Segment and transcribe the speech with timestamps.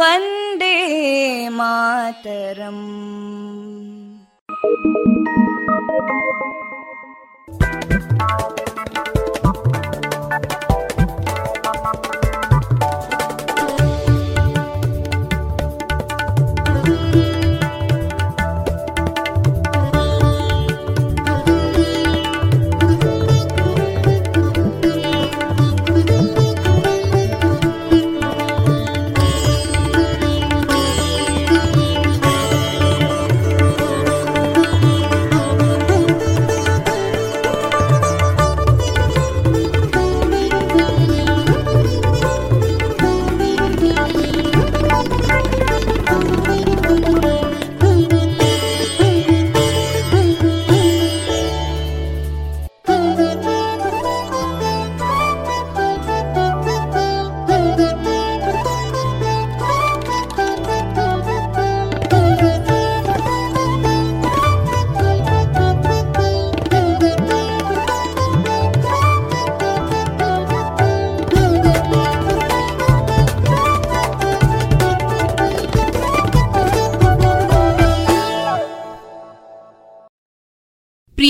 [0.00, 0.74] वन्दे
[1.58, 2.84] मातरम्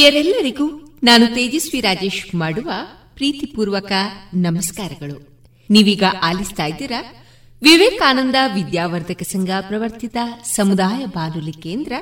[0.01, 2.71] ಪ್ರಿಯರೆಲ್ಲರಿಗೂ ನಾನು ತೇಜಸ್ವಿ ರಾಜೇಶ್ ಮಾಡುವ
[3.13, 3.91] ಪ್ರೀತಿಪೂರ್ವಕ
[4.33, 5.39] ನಮಸ್ಕಾರಗಳು.
[5.69, 7.25] ನೀವೀಗ ಆಲಿಸ್ತಾ ಇದ್ದೀರಾ?
[7.61, 11.93] ವಿವೇಕಾನಂದ ವಿದ್ಯಾವರ್ಧಕ ಸಂಘ ಪ್ರವರ್ತಿತ ಸಮುದಾಯ ಬಾನುಲಿ ಕೇಂದ್ರ,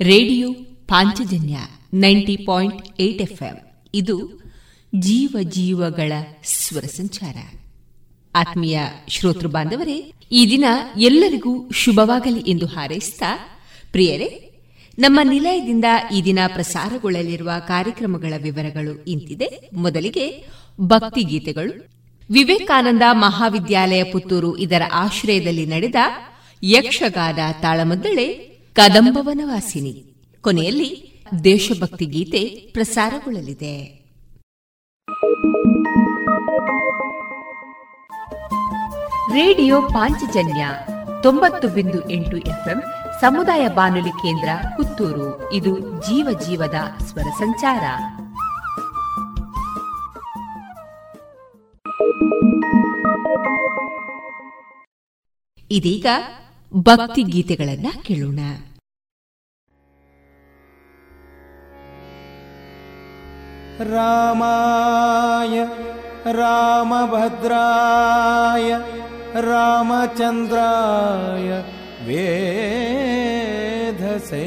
[0.00, 0.52] radio
[0.88, 1.56] Panchajanya
[1.94, 3.58] ninety point eight FM.
[3.94, 4.42] ಇದು
[4.98, 6.12] ಜೀವ ಜೀವಗಳ
[6.44, 7.36] ಸ್ವರ ಸಂಚಾರ.
[8.34, 10.64] ಆತ್ಮೀಯ ಶ್ರೋತೃ ಬಾಂಧವರೇ, ಈ ದಿನ
[10.98, 13.22] ಎಲ್ಲರಿಗೂ ಶುಭವಾಗಲಿ ಎಂದು ಹಾರೈಸಿದ
[13.92, 14.49] ಪ್ರಿಯರೇ
[15.00, 19.70] ನಮ್ಮ ನಿಲಯದಿಂದ ಈ ದಿನ ಪ್ರಸಾರಗೊಳ್ಳಲಿರುವ ಕಾರ್ಯಕ್ರಮಗಳ ವಿವರಗಳು ಇಂತಿದೆ.
[19.74, 20.44] ಮೊದಲಿಗೆ
[20.80, 21.88] ಭಕ್ತಿ ಗೀತೆಗಳು
[22.30, 25.94] ವಿವೇಕಾನಂದ ಮಹಾವಿದ್ಯಾಲಯ ಪುತ್ತೂರು ಇದರ ಆಶ್ರಯದಲ್ಲಿ ನಡೆದ
[26.62, 28.26] ಯಕ್ಷಗಾನ ತಾಳಮದ್ದಳೆ
[28.72, 30.04] ಕದಂಬವನವಾಸಿನಿ
[30.40, 34.04] ಕೊನೆಯಲ್ಲಿ ದೇಶಭಕ್ತಿ ಗೀತೆ ಪ್ರಸಾರಗೊಳ್ಳಲಿದೆ.
[39.32, 40.68] ರೇಡಿಯೋ ಪಾಂಚಜನ್ಯ
[41.22, 42.82] ತೊಂಬತ್ತು ಬಿಂದು ಎಂಟು ಎಫ್ಎಂ
[43.20, 45.52] ಸಮುದಾಯ ಬಾನುಲಿ ಕೇಂದ್ರ ಪುತ್ತೂರು.
[45.52, 47.82] ಇದು ಜೀವ ಜೀವದ ಸ್ವರ ಸಂಚಾರ.
[55.70, 56.06] ಇದೀಗ
[56.74, 58.40] ಭಕ್ತಿ ಗೀತೆಗಳನ್ನ ಕೇಳೋಣ.
[63.94, 65.66] ರಾಮಾಯ,
[66.32, 68.74] ರಾಮಭದ್ರಾಯ,
[69.40, 71.79] ರಾಮಚಂದ್ರಾಯ
[72.10, 74.44] वेधसे।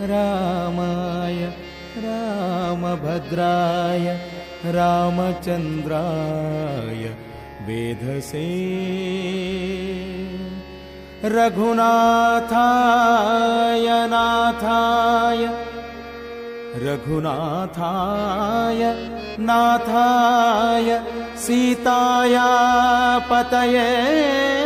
[0.00, 1.52] रामाय
[1.98, 4.20] रामभद्राय
[4.64, 7.14] रामचन्द्राय
[7.66, 8.48] वेधसे।
[11.24, 15.65] रघुनाथाय नाथाय
[16.82, 18.80] रघुनाथाय
[19.40, 20.88] नाथाय
[21.36, 22.48] सीताया
[23.30, 23.90] पतये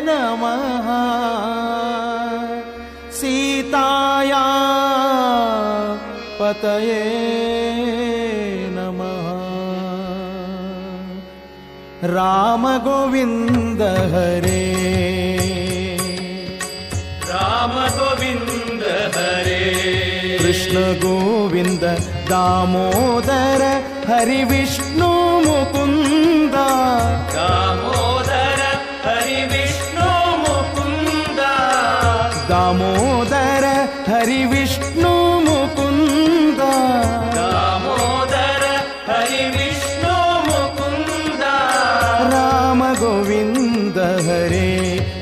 [0.09, 0.89] नमः।
[3.13, 4.45] सीताया
[6.41, 7.05] पतये
[8.77, 9.29] नमः।
[12.09, 14.70] राम गोविन्द हरे
[20.71, 21.85] कृष्ण गोविन्द
[22.31, 23.63] दामोदर
[24.09, 25.09] हरि विष्णु
[25.47, 26.55] मुकुन्द
[27.33, 28.61] दामोदर
[29.07, 30.07] हरि विष्णु
[30.43, 31.41] मुकुन्द
[32.51, 33.67] दामोदर
[34.11, 35.13] हरि विष्णु
[35.49, 36.63] मुकुन्द
[37.39, 38.65] दामोदर
[39.11, 40.15] हरि विष्णु
[40.51, 41.43] मुकुन्द
[42.35, 43.99] राम गोविन्द
[44.29, 44.71] हरे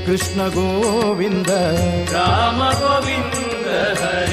[0.07, 1.51] कृष्ण गोविन्द
[2.17, 3.67] राम गोविन्द
[4.03, 4.28] हरे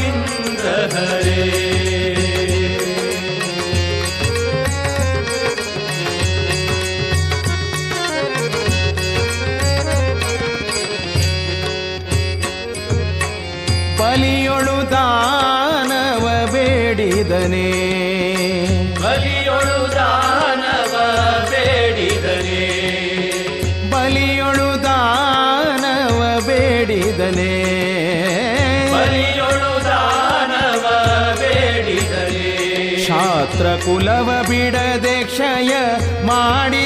[33.84, 35.72] ಕುಲವ ಬಿಡದೆ ಕ್ಷಯ
[36.22, 36.83] ಮಾಡಿದನೆ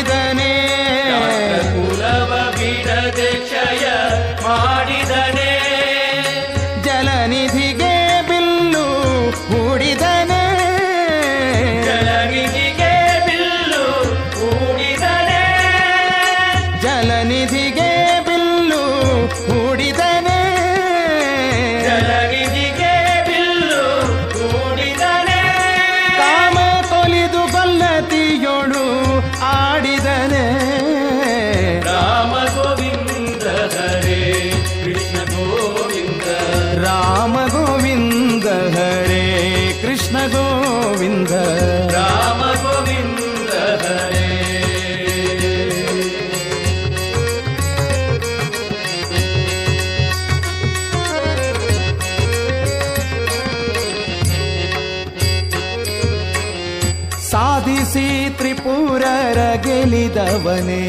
[60.39, 60.83] ಗೆಲಿದವನೇ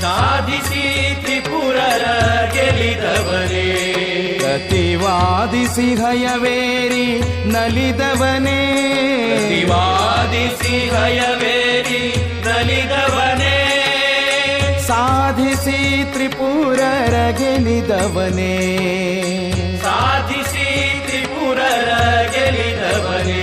[0.00, 0.82] ಸಾಧಿಸಿ
[1.24, 2.04] ತ್ರಿಪುರರ
[2.54, 3.66] ಗೆಲಿದವನೇ
[4.38, 7.06] ಪ್ರತಿವಾದಿಸಿ ಹಯವೇರಿ
[7.52, 8.60] ನಲಿದವನೇ.
[9.28, 12.02] ಪ್ರತಿವಾದಿಸಿ ಹಯವೇರಿ
[12.46, 13.56] ನಲಿದವನೇ.
[14.86, 15.78] ಸಾಧಿಸಿ
[16.12, 18.54] ತ್ರಿಪುರರ ಗೆಲಿದವನೇ
[19.82, 20.66] ಸಾಧಿಸಿ
[21.06, 21.90] ತ್ರಿಪುರರ
[22.34, 23.42] ಗೆಲಿದವನೇ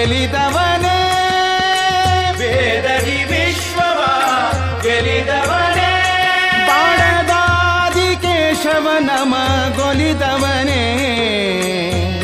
[0.00, 0.98] ಗೆಲಿದವನೇ
[2.40, 4.00] ವೇದದಿ ವಿಶ್ವವ
[4.82, 5.90] ಗೆಲಿದವನೇ
[6.70, 9.34] ಬಾಳದಾದಿ ಕೇಶವ ನಮ
[9.78, 10.82] ಗೊಲಿದವನೇ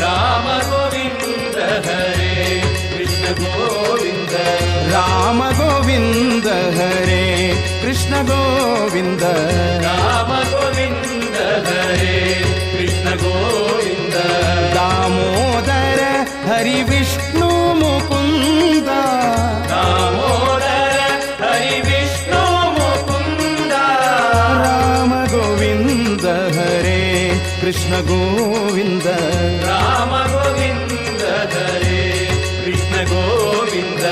[0.03, 2.33] ರಾಮ ಗೋವಿಂದ ಹರೇ
[2.93, 4.35] ಕೃಷ್ಣ ಗೋವಿಂದ
[4.95, 6.49] ರಾಮ ಗೋವಿಂದ
[6.79, 7.23] ಹರೇ
[7.83, 9.25] ಕೃಷ್ಣ ಗೋವಿಂದ
[9.87, 11.37] ರಾಮ ಗೋವಿಂದ
[11.69, 12.17] ಹರೇ
[12.75, 14.17] ಕೃಷ್ಣ ಗೋವಿಂದ
[14.77, 16.01] ದಾಮೋದರ
[16.49, 16.79] ಹರಿ
[28.10, 29.08] गोविन्द
[29.68, 31.22] रामगोविन्द
[31.54, 32.02] हरे
[32.66, 34.04] कृष्ण गोविन्द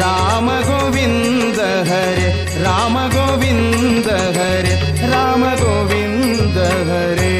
[0.00, 2.28] रामगोविन्द हरे
[2.64, 4.74] रामगोविन्द हरे
[5.12, 6.58] रामगोविन्द
[6.90, 7.36] हरे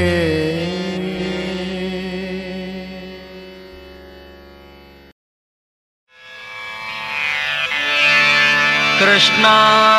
[9.01, 9.98] कृष्णा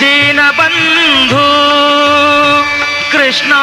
[0.00, 1.46] दीन बंधु
[3.12, 3.62] कृष्णा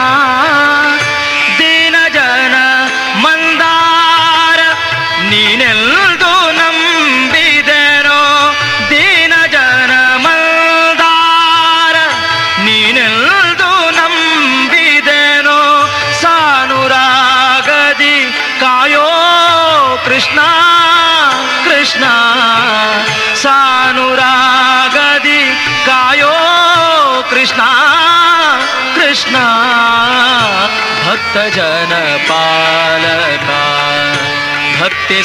[29.09, 29.37] ಕೃಷ್ಣ
[31.05, 31.93] ಭಕ್ತ ಜನ
[32.27, 33.49] ಪಾಲಕ
[34.79, 35.19] ಭಕ್ತಿ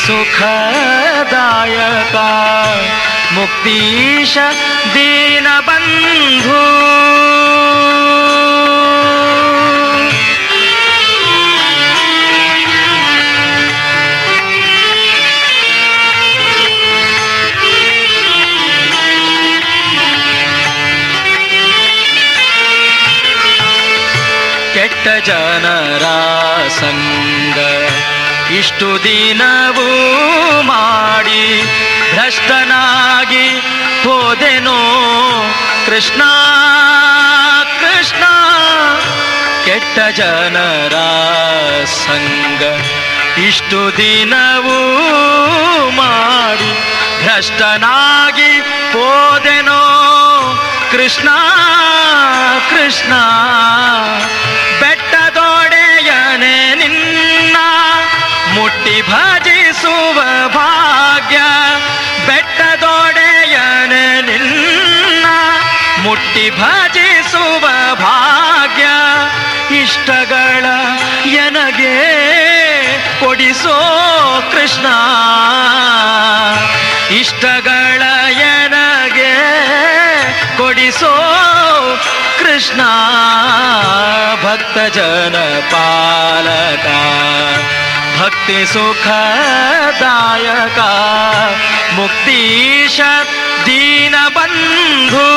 [25.05, 26.05] ಕೆಟ್ಟ ಜನರ
[26.69, 27.59] ಸಂಗ
[28.59, 29.89] ಇಷ್ಟು ದಿನವೂ
[30.63, 31.63] ಮಾಡಿ
[32.15, 33.47] ಭ್ರಷ್ಟನಾಗಿ
[34.05, 34.79] ಹೋದೆನೋ
[35.87, 36.23] ಕೃಷ್ಣ
[37.81, 38.25] ಕೃಷ್ಣ.
[39.65, 40.97] ಕೆಟ್ಟ ಜನರ
[42.07, 42.63] ಸಂಗ
[43.39, 44.81] ಇಷ್ಟು ದಿನವೂ
[45.91, 46.73] ಮಾಡಿ
[47.25, 48.53] ಭ್ರಷ್ಟನಾಗಿ
[48.95, 49.83] ಹೋದೆನೋ
[50.93, 51.29] ಕೃಷ್ಣ
[52.71, 53.13] ಕೃಷ್ಣ.
[59.11, 61.37] ಭಜಿಸುವ ಭಾಗ್ಯ,
[62.27, 65.27] ಬೆಟ್ಟದೊಡೆಯನೆ ನಿನ್ನ,
[66.03, 68.87] ಮುಟ್ಟಿ ಭಜಿಸುವ ಭಾಗ್ಯ,
[69.81, 70.65] ಇಷ್ಟಗಳ
[71.27, 72.25] ಎನಗೆ
[73.21, 73.79] ಕೊಡಿಸೋ
[74.53, 74.87] ಕೃಷ್ಣ.
[77.15, 79.35] ಇಷ್ಟಗಳ ಎನಗೆ
[80.57, 81.15] ಕೊಡಿಸೋ
[82.39, 82.81] ಕೃಷ್ಣ.
[84.43, 85.37] ಭಕ್ತ ಜನ
[85.71, 85.94] ಪಾಲಕ
[88.37, 90.81] ಭಕ್ತಿ ಸುಖದಾಯಕ
[91.97, 93.01] ಮುಕ್ತೀಶ
[93.67, 95.29] ದೀನ ಬಂಧು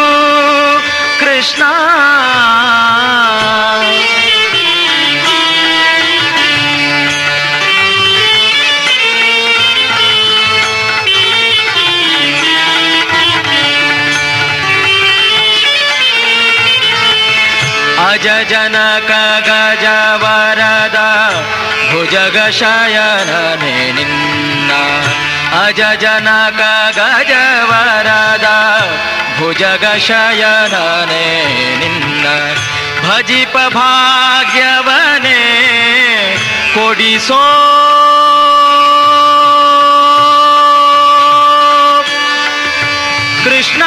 [22.27, 24.71] ಭುಜಗ ಶಯನನೆ ನಿನ್ನ
[25.59, 26.61] ಅಜ ಜನಕ
[26.97, 27.33] ಗಜ
[27.71, 28.47] ವರದ
[29.39, 31.27] ಭುಜಗ ಶಯನನೆ
[31.81, 32.27] ನಿನ್ನ
[33.05, 35.39] ಭಜಿಪ ಭಾಗ್ಯವನೇ
[36.75, 37.43] ಕೊಡಿಸೋ
[43.45, 43.83] ಕೃಷ್ಣ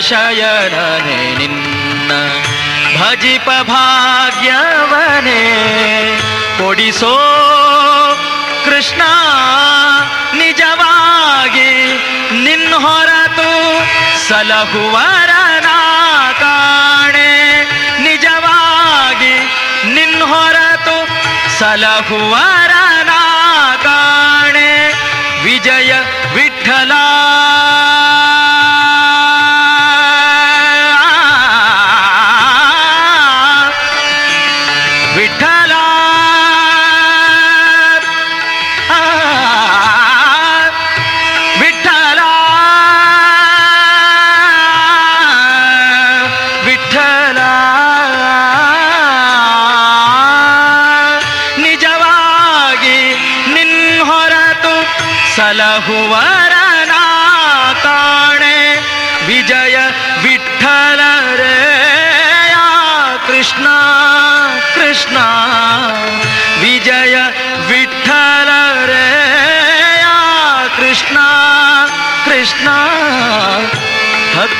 [0.00, 2.12] ಶಯನನೆ ನಿನ್ನ
[3.00, 5.42] ಭಜಿಪ ಭಾಗ್ಯವನೇ.
[6.58, 7.14] ಕೊಡಿಸೋ
[8.64, 9.02] ಕೃಷ್ಣ
[10.38, 11.86] ನಿಜವಾಗಿ
[12.44, 13.50] ನಿನ್ನ ಹೊರತು
[14.28, 15.66] ಸಲಹುವರನ
[18.02, 19.34] ನಿಜವಾಗಿ
[19.94, 21.08] ನಿನ್ನ ಹೊರತು
[21.58, 22.65] ಸಲಹುವರನ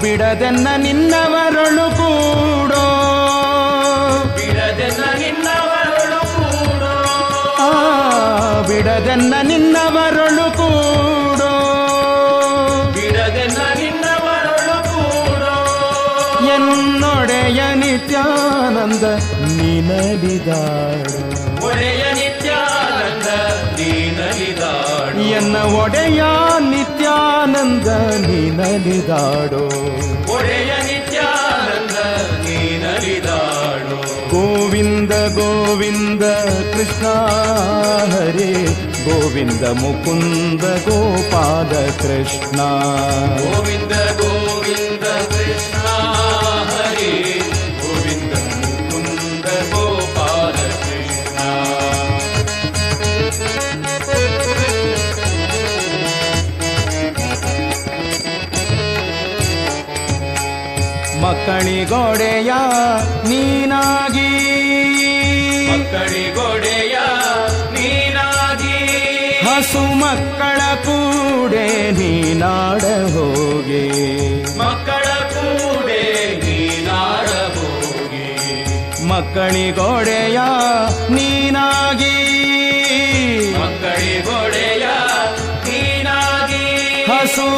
[0.00, 1.11] ಬಿಡದೆನ್ನ ನಿನ್ನವರೊಳು
[9.12, 11.48] ಬಿಡದೆನ್ನ ನಿನ್ನವರೊಳು ಕೂಡೋ.
[12.94, 15.56] ಬಿಡದೆನ್ನ ನಿನ್ನವರಳು ಕೂಡೋ.
[16.54, 19.04] ಎನ್ನೊಡೆಯ ನಿತ್ಯಾನಂದ
[19.56, 21.18] ನಿನಲಿದಾಡು
[21.66, 23.28] ಒಡೆಯ ನಿತ್ಯಾನಂದ
[23.78, 26.22] ನೀನಲಿದಾಡು ಎನ್ನ ಒಡೆಯ
[26.70, 27.88] ನಿತ್ಯಾನಂದ
[28.26, 29.64] ನಿನಲಿದಾಡೋ
[30.34, 31.98] ಒಡೆಯ ನಿತ್ಯಾನಂದ
[32.44, 33.98] ನೀನಲಿದಾಡು
[34.32, 36.24] ಗೋವಿಂದ ಗೋವಿಂದ
[36.74, 37.06] ಕೃಷ್ಣ
[38.12, 38.52] ಹರೇ
[39.04, 42.60] ಗೋವಿಂದ ಮುಕುಂದ ಗೋಪಾಲ ಕೃಷ್ಣ.
[43.40, 45.86] ಗೋವಿಂದ ಗೋವಿಂದ ಕೃಷ್ಣ
[46.70, 47.38] ಹರಿ.
[47.82, 51.38] ಗೋವಿಂದ ಮುಕುಂದ ಗೋಪಾಲ ಕೃಷ್ಣ.
[61.22, 62.52] ಮಕ್ಕಳಿಗೊಡೆಯ
[63.28, 64.41] ನೀನಾಗಿ
[71.52, 72.84] ಕೂಡೆ ನೀನಾಡ
[73.14, 73.82] ಹೋಗೆ.
[74.58, 76.00] ಮಕ್ಕಳ ಕೂಡೆ
[76.44, 78.26] ನೀನಾಡ ಹೋಗಿ.
[79.08, 80.38] ಮಕ್ಕಳಿಗೊಡೆಯ
[81.10, 82.14] ನೀನಾಗಿ.
[83.60, 84.86] ಮಕ್ಕಳಿಗೊಡೆಯ
[85.68, 86.64] ನೀನಾಗಿ.
[87.12, 87.48] ಹಸು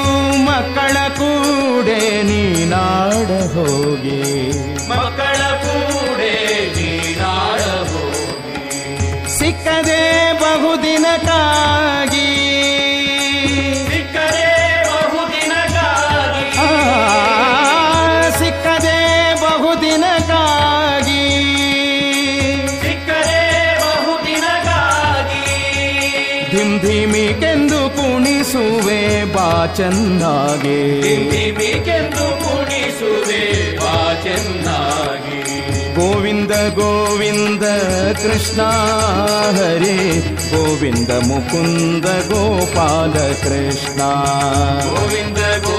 [0.44, 4.20] ಮಕ್ಕಳ ಕೂಡೆ ನೀನಾಡ ಹೋಗೆ.
[4.88, 6.34] ಮಕ್ಕಳ ಕೂಡೆ
[6.76, 9.38] ನೀನಾಡ ಹೋಗಿ.
[9.38, 11.30] ಸಿಕ್ಕದೆ ಬಹುದಿನ ಸಿಕ್ಕರೆ
[29.66, 31.00] ಚೆನ್ನಾಗಿ.
[31.52, 35.34] ಮಿಕೆಂದು ಕುಣಿಸುವೆ ಬಾ ಚೆನ್ನಾಗಿ.
[35.94, 37.62] ಗೋವಿಂದ ಗೋವಿಂದ
[38.12, 38.62] ಕೃಷ್ಣ
[39.58, 40.18] ಹರಿ.
[40.34, 44.02] ಗೋವಿಂದ ಮುಕುಂದ ಗೋಪಾಲ ಕೃಷ್ಣ.
[44.88, 45.73] ಗೋವಿಂದ ಗೋ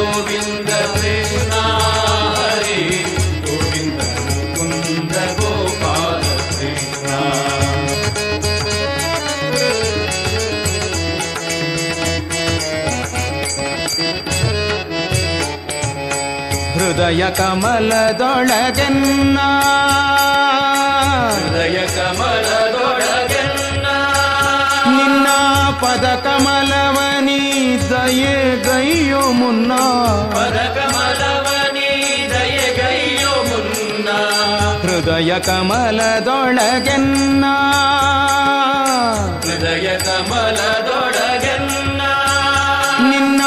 [17.05, 19.39] ಹೃದಯ ಕಮಲದೊಳಗನ್ನ
[21.33, 23.85] ಹೃದಯ ಕಮಲದೊಳಗನ್ನ
[24.89, 25.27] ನಿನ್ನ
[25.81, 27.41] ಪದ ಕಮಲವನಿ
[27.91, 28.33] ದಯೆ
[28.65, 29.71] ಗೈಯೋ ಮುನ್ನ
[30.33, 31.91] ಪದ ಕಮಲವನಿ
[32.33, 34.09] ದಯೆ ಗೈಯೋ ಮುನ್ನ
[34.85, 37.45] ಹೃದಯ ಕಮಲದೊಳಗನ್ನ
[39.45, 42.01] ಹೃದಯ ಕಮಲದೊಳಗನ್ನ
[43.09, 43.41] ನಿನ್ನ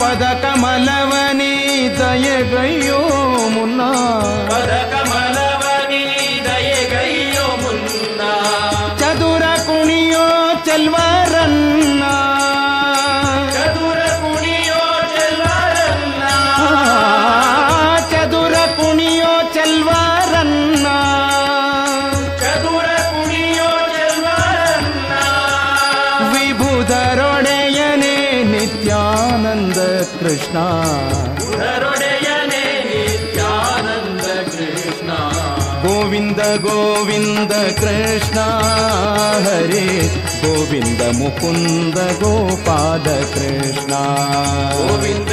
[0.00, 1.54] ಪದ ಕಮಲವನಿ
[1.98, 2.89] ದಯೆ ಗೈಯೋ
[37.00, 38.40] गोविन्द कृष्ण
[39.44, 39.84] हरे
[40.42, 44.00] गोविन्द मुकुन्द गोपाद कृष्ण।
[44.76, 45.32] गोविन्द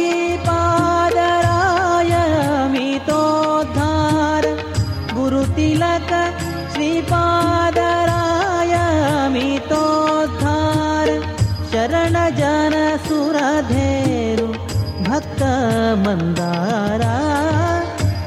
[16.05, 17.15] मन्दरा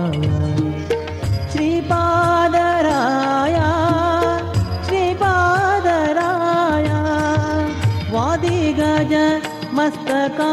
[9.86, 10.52] हस्तका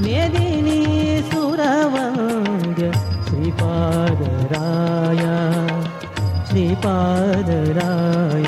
[0.00, 0.80] मेदिनी
[1.32, 2.92] सुरवन्द्य
[3.28, 5.24] श्रीपादराय।
[6.46, 8.47] श्रीपादराय।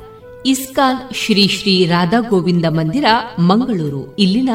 [0.45, 3.05] ಇಸ್ಕಾನ್ ಶ್ರೀ ಶ್ರೀ ರಾಧಾ ಗೋವಿಂದ ಮಂದಿರ,
[3.39, 4.15] ಮಂಗಳೂರು.
[4.15, 4.49] ಇಲ್ಲಿನ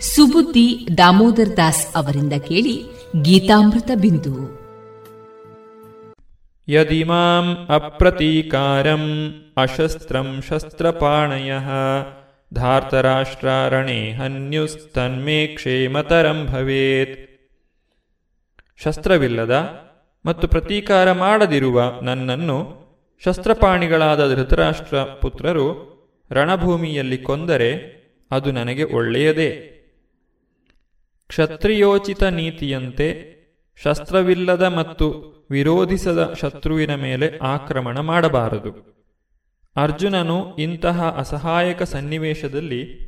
[0.00, 2.84] ಸುಬುದ್ದಿ ದಾಮೋದರ್ ದಾಸ್ ಅವರಿಂದ ಕೇಳಿ
[3.22, 4.60] ಗೀತಾಮೃತ ಬಿಂದು.
[6.68, 11.68] ಯದಿಮಾಂ ಅಪ್ರತೀಕಾರಂ ಅಶಸ್ತ್ರಂ ಶಸ್ತ್ರಪಾಣಯಃ
[12.54, 17.30] ಧಾರ್ತರಾಷ್ಟ್ರಾರಣೆ ಹನ್ಯುಸ್ತನ್ಮೇ ಕ್ಷೇಮತರಂ ಭವೇತ್.
[18.76, 19.70] ಶಸ್ತ್ರವಿಲ್ಲದ
[20.26, 22.85] ಮತ್ತು ಪ್ರತೀಕಾರ ಮಾಡದಿರುವ ನನ್ನನ್ನು
[23.24, 25.96] ಶಸ್ತ್ರಪಾಣಿಗಳಾದ ಧೃತರಾಷ್ಟ್ರ ಪುತ್ರರು
[26.32, 27.96] ರಣಭೂಮಿಯಲ್ಲಿ ಕೊಂದರೆ
[28.30, 29.50] ಅದು ನನಗೆ ಒಳ್ಳೆಯದೇ.
[31.28, 33.36] ಕ್ಷತ್ರಿಯೋಚಿತ ನೀತಿಯಂತೆ
[33.82, 38.96] ಶಸ್ತ್ರವಿಲ್ಲದ ಮತ್ತು ವಿರೋಧಿಸದ ಶತ್ರುವಿನ ಮೇಲೆ ಆಕ್ರಮಣ ಮಾಡಬಾರದು.
[39.76, 43.06] ಅರ್ಜುನನು ಇಂತಹ ಅಸಹಾಯಕ ಸನ್ನಿವೇಶದಲ್ಲಿ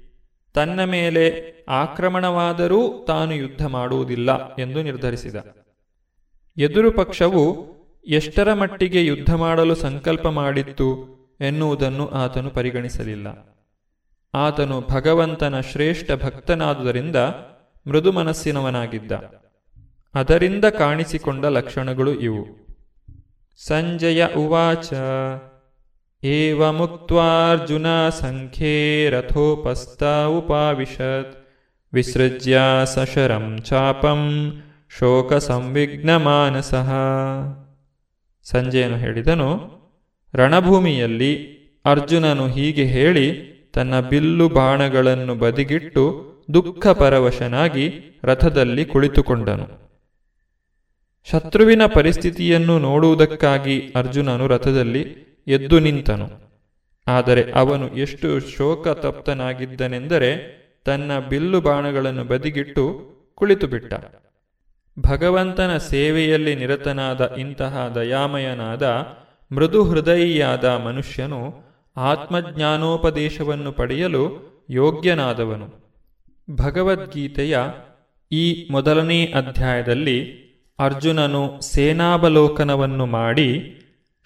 [0.55, 5.37] ತನ್ನ ಮೇಲೆ ಆಕ್ರಮಣವಾದರೂ ತಾನು ಯುದ್ಧ ಮಾಡುವುದಿಲ್ಲ ಎಂದು ನಿರ್ಧರಿಸಿದ.
[6.57, 7.78] ಎದುರು ಪಕ್ಷವು
[8.09, 13.27] ಎಷ್ಟರ ಮಟ್ಟಿಗೆ ಯುದ್ಧ ಮಾಡಲು ಸಂಕಲ್ಪ ಮಾಡಿತ್ತು ಎನ್ನುವುದನ್ನು ಆತನು ಪರಿಗಣಿಸಲಿಲ್ಲ.
[14.35, 17.17] ಆತನು ಭಗವಂತನ ಶ್ರೇಷ್ಠ ಭಕ್ತನಾದುದರಿಂದ
[17.87, 19.13] ಮೃದು ಮನಸ್ಸಿನವನಾಗಿದ್ದ.
[20.15, 22.47] ಅದರಿಂದ ಕಾಣಿಸಿಕೊಂಡ ಲಕ್ಷಣಗಳು ಇವು.
[23.67, 24.93] ಸಂಜಯ ಉವಾಚ
[26.25, 31.49] ಏವ ಮುಕ್ವಾರ್ಜುನ ಸಂಖ್ಯೆ ರಥೋಪಸ್ಥ ಉಪಾವಿಶತ್,
[31.93, 34.53] ವಿಸೃಜ್ಯ ಸಶರಂ ಚಾಪಂ
[34.99, 36.93] ಶೋಕ ಸಂವಿಘ್ನ ಮಾನಸಃ
[38.51, 39.49] ಸಂಜಯನು ಹೇಳಿದನು,
[40.35, 43.27] ರಣಭೂಮಿಯಲ್ಲಿ ಅರ್ಜುನನು ಹೀಗೆ ಹೇಳಿ,
[43.75, 47.93] ತನ್ನ ಬಿಲ್ಲು ಬಾಣಗಳನ್ನು ಬದಿಗಿಟ್ಟು ದುಃಖ ಪರವಶನಾಗಿ
[48.25, 49.67] ರಥದಲ್ಲಿ ಕುಳಿತುಕೊಂಡನು.
[51.31, 55.03] ಶತ್ರುವಿನ ಪರಿಸ್ಥಿತಿಯನ್ನು ನೋಡುವುದಕ್ಕಾಗಿ ಅರ್ಜುನನು ರಥದಲ್ಲಿ
[55.47, 56.29] ಎದ್ದು ನಿಂತನು.
[57.07, 62.85] ಆದರೆ ಅವನು ಎಷ್ಟು ಶೋಕ ತಪ್ತನಾಗಿದ್ದನೆಂದರೆ ತನ್ನ ಬಿಲ್ಲು ಬಾಣಗಳನ್ನು ಬದಿಗಿಟ್ಟು
[63.35, 63.95] ಕುಳಿತುಬಿಟ್ಟ.
[64.99, 69.07] ಭಗವಂತನ ಸೇವೆಯಲ್ಲಿ ನಿರತನಾದ ಇಂತಹ ದಯಾಮಯನಾದ
[69.55, 71.55] ಮೃದು ಹೃದಯಿಯಾದ ಮನುಷ್ಯನು
[71.97, 75.89] ಆತ್ಮಜ್ಞಾನೋಪದೇಶವನ್ನು ಪಡೆಯಲು ಯೋಗ್ಯನಾದವನು.
[76.51, 77.59] ಭಗವದ್ಗೀತೆಯ
[78.33, 83.75] ಈ ಮೊದಲನೇ ಅಧ್ಯಾಯದಲ್ಲಿ ಅರ್ಜುನನು ಸೇನಾವಲೋಕನವನ್ನು ಮಾಡಿ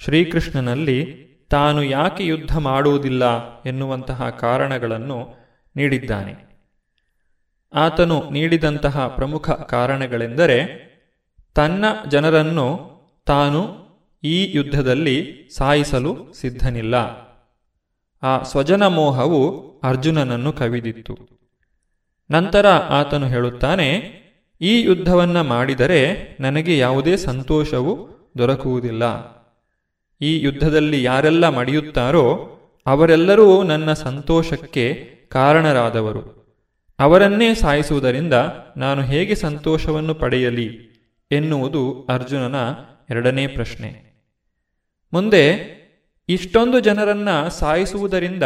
[0.05, 3.25] ಶ್ರೀಕೃಷ್ಣನಲ್ಲಿ ತಾನು ಯಾಕೆ ಯುದ್ಧ ಮಾಡುವುದಿಲ್ಲ
[3.63, 5.35] ಎನ್ನುವಂತಹ ಕಾರಣಗಳನ್ನು
[5.77, 6.52] ನೀಡಿದ್ದಾನೆ.
[7.75, 10.93] ಆತನು ನೀಡಿದಂತಹ ಪ್ರಮುಖ ಕಾರಣಗಳೆಂದರೆ
[11.55, 12.93] ತನ್ನ ಜನರನ್ನು
[13.27, 13.83] ತಾನು
[14.25, 16.95] ಈ ಯುದ್ಧದಲ್ಲಿ ಸಾಯಿಸಲು ಸಿದ್ಧನಿಲ್ಲ.
[18.23, 21.19] ಆ ಸ್ವಜನ ಮೋಹವು ಅರ್ಜುನನನ್ನು ಕವಿದಿತ್ತು.
[22.31, 24.13] ನಂತರ ಆತನು ಹೇಳುತ್ತಾನೆ,
[24.61, 28.09] ಈ ಯುದ್ಧವನ್ನ ಮಾಡಿದರೆ ನನಗೆ ಯಾವುದೇ ಸಂತೋಷವು
[28.39, 29.05] ದೊರಕುವುದಿಲ್ಲ.
[30.21, 32.49] ಈ ಯುದ್ಧದಲ್ಲಿ ಯಾರೆಲ್ಲ ಮಡಿಯುತ್ತಾರೋ
[32.87, 36.42] ಅವರೆಲ್ಲರೂ ನನ್ನ ಸಂತೋಷಕ್ಕೆ ಕಾರಣರಾದವರು.
[37.03, 38.35] ಅವರನ್ನೇ ಸಾಯಿಸುವುದರಿಂದ
[38.77, 40.93] ನಾನು ಹೇಗೆ ಸಂತೋಷವನ್ನು ಪಡೆಯಲಿ
[41.31, 42.55] ಎನ್ನುವುದು ಅರ್ಜುನನ
[43.11, 44.13] ಎರಡನೇ ಪ್ರಶ್ನೆ.
[45.13, 45.55] ಮುಂದೆ,
[46.29, 48.43] ಇಷ್ಟೊಂದು ಜನರನ್ನ ಸಾಯಿಸುವುದರಿಂದ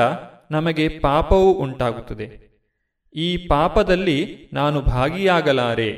[0.50, 2.60] ನಮಗೆ ಪಾಪವು ಉಂಟಾಗುತ್ತದೆ.
[3.14, 5.90] ಈ ಪಾಪದಲ್ಲಿ ನಾನು ಭಾಗಿಯಾಗಲಾರೆ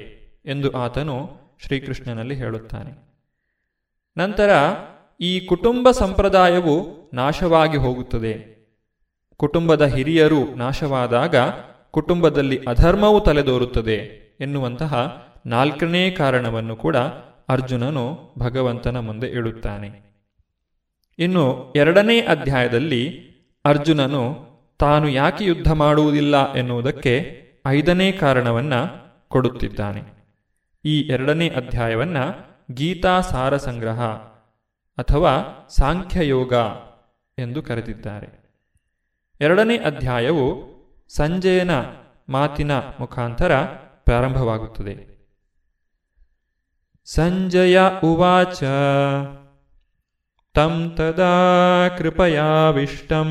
[0.47, 1.31] ಎಂದು ಆತನು
[1.67, 3.23] ಶ್ರೀಕೃಷ್ಣನಲ್ಲಿ ಹೇಳುತ್ತಾನೆ.
[4.17, 4.51] ನಂತರ,
[5.21, 8.59] ಈ ಕುಟುಂಬ ಸಂಪ್ರದಾಯವು ನಾಶವಾಗಿ ಹೋಗುತ್ತದೆ.
[9.37, 11.37] ಕುಟುಂಬದ ಹಿರಿಯರು ನಾಶವಾದಾಗ
[11.91, 13.97] ಕುಟುಂಬದಲ್ಲಿ ಅಧರ್ಮವು ತಲೆದೋರುತ್ತದೆ
[14.41, 16.97] ಎನ್ನುವಂತಹ ನಾಲ್ಕನೇ ಕಾರಣವನ್ನು ಕೂಡ
[17.49, 20.09] ಅರ್ಜುನನು ಭಗವಂತನ ಮುಂದೆ ಇಡುತ್ತಾನೆ
[21.19, 23.29] ಇನ್ನು ಎರಡನೇ ಅಧ್ಯಾಯದಲ್ಲಿ
[23.65, 28.75] ಅರ್ಜುನನು ತಾನು ಯಾಕೆ ಯುದ್ಧ ಮಾಡುವುದಿಲ್ಲ ಎನ್ನುವುದಕ್ಕೆ ಐದನೇ ಕಾರಣವನ್ನ
[29.29, 30.03] ಕೊಡುತ್ತಿದ್ದಾನೆ.
[30.85, 32.17] ಈ ಎರಡನೇ ಅಧ್ಯಾಯವನ್ನ
[32.73, 34.03] ಗೀತಾ ಸಾರ ಸಂಗ್ರಹ
[34.99, 35.33] ಅಥವಾ
[35.71, 36.53] ಸಾಂಖ್ಯಯೋಗ
[37.39, 38.51] ಎಂದು ಕರೆದಿದ್ದಾರೆ.
[39.41, 40.78] ಎರಡನೇ ಅಧ್ಯಾಯವು
[41.09, 41.71] ಸಂಜಯನ
[42.29, 43.65] ಮಾತಿನ ಮುಖಾಂತರ
[44.05, 45.19] ಪ್ರಾರಂಭವಾಗುತ್ತದೆ.
[47.05, 48.65] ಸಂಜಯ ಉವಾಚ,
[50.55, 53.31] ತಂ ತದಾ ಕೃಪಯಾವಿಷ್ಟಂ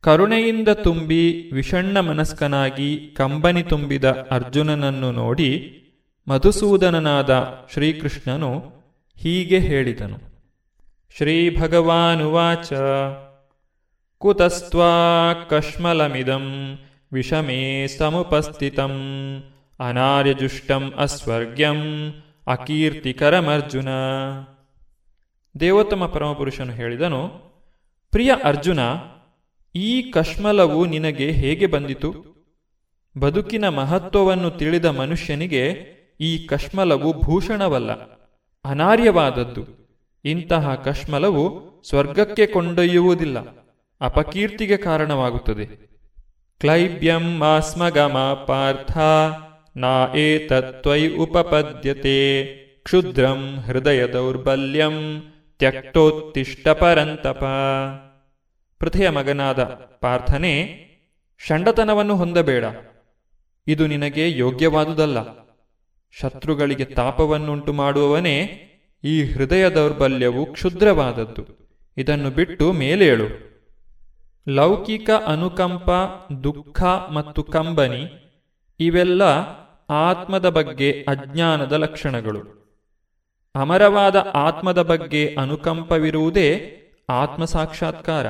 [0.00, 5.76] ಕರುಣೆಯಿಂದ ತುಂಬಿ ವಿಷಣ್ಣ ಮನಸ್ಕನಾಗಿ ಕಂಬನಿ ತುಂಬಿದ ಅರ್ಜುನನನ್ನು ನೋಡಿ
[6.28, 8.58] ಮಧುಸೂದನನಾದ ಶ್ರೀಕೃಷ್ಣನು
[9.16, 10.18] ಹೀಗೆ ಹೇಳಿದನು.
[11.16, 12.72] ಶ್ರೀಭಗವಾನುವಾಚ
[14.18, 16.78] ಕುತಸ್ತ್ವಾ ಕಶ್ಮಲಮಿದಂ
[17.12, 18.94] ವಿಷಮೇ ಸಮುಪಸ್ಥಿತಂ.
[19.80, 21.78] ಅನಾರ್ಯಜುಷ್ಟಂ ಅಸ್ವರ್ಗ್ಯಂ
[22.46, 23.88] ಅಕೀರ್ತಿಕರಮರ್ಜುನ.
[25.60, 27.28] ದೇವೋತ್ತಮ ಪರಮಪುರುಷನು ಹೇಳಿದನು,
[28.10, 28.78] ಪ್ರಿಯ ಅರ್ಜುನ
[29.74, 32.10] ಈ ಕಶ್ಮಲವು ನಿನಗೆ ಹೇಗೆ ಬಂದಿತು?
[33.18, 35.64] ಬದುಕಿನ ಮಹತ್ವವನ್ನು ತಿಳಿದ ಮನುಷ್ಯನಿಗೆ
[36.20, 37.92] ಈ ಕಶ್ಮಲವು ಭೂಷಣವಲ್ಲ,
[38.64, 39.62] ಅನಾರ್ಯವಾದದ್ದು.
[40.24, 41.44] ಇಂತಹ ಕಶ್ಮಲವು
[41.88, 43.38] ಸ್ವರ್ಗಕ್ಕೆ ಕೊಂಡೊಯ್ಯುವುದಿಲ್ಲ,
[44.00, 45.66] ಅಪಕೀರ್ತಿಗೆ ಕಾರಣವಾಗುತ್ತದೆ.
[46.60, 48.96] ಕ್ಲೈಬ್ಯಂ ಮಾಸ್ಮಗಮ ಪಾರ್ಥ,
[49.76, 52.18] ನಾ ಏತತ್ವೈ ಉಪಪದ್ಯತೆ,
[52.84, 54.96] ಕ್ಷುದ್ರಂ ಹೃದಯ ದೌರ್ಬಲ್ಯಂ,
[55.58, 57.42] ತ್ಯಕ್ತೋತ್ತಿಷ್ಟ ಪರಂತಪ.
[58.80, 59.62] ಪೃಥೆಯ ಮಗನಾದ
[60.00, 60.86] ಪಾರ್ಥನೆ,
[61.46, 62.64] ಷಂಡತನವನ್ನು ಹೊಂದಬೇಡ.
[63.66, 65.18] ಇದು ನಿನಗೆ ಯೋಗ್ಯವಾದುದಲ್ಲ.
[66.10, 68.66] ಶತ್ರುಗಳಿಗೆ ತಾಪವನ್ನುಂಟು ಮಾಡುವವನೇ,
[69.04, 71.70] ಈ ಹೃದಯ ದೌರ್ಬಲ್ಯವು ಕ್ಷುದ್ರವಾದದ್ದು.
[71.96, 73.28] ಇದನ್ನು ಬಿಟ್ಟು ಮೇಲೇಳು.
[74.48, 75.90] ಲೌಕಿಕ ಅನುಕಂಪ,
[76.44, 78.32] ದುಃಖ ಮತ್ತು ಕಂಬನಿ,
[78.80, 79.22] ಇವೆಲ್ಲ
[79.90, 82.60] ಆತ್ಮದ ಬಗ್ಗೆ ಅಜ್ಞಾನದ ಲಕ್ಷಣಗಳು.
[83.54, 86.76] ಅಮರವಾದ ಆತ್ಮದ ಬಗ್ಗೆ ಅನುಕಂಪವಿರುವುದೇ
[87.10, 88.26] ಆತ್ಮ ಸಾಕ್ಷಾತ್ಕಾರ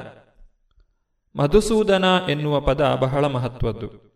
[1.37, 4.11] ಮಧುಸೂದನ ಎನ್ನುವ ಪದ ಬಹಳ ಮಹತ್ವದ್ದು.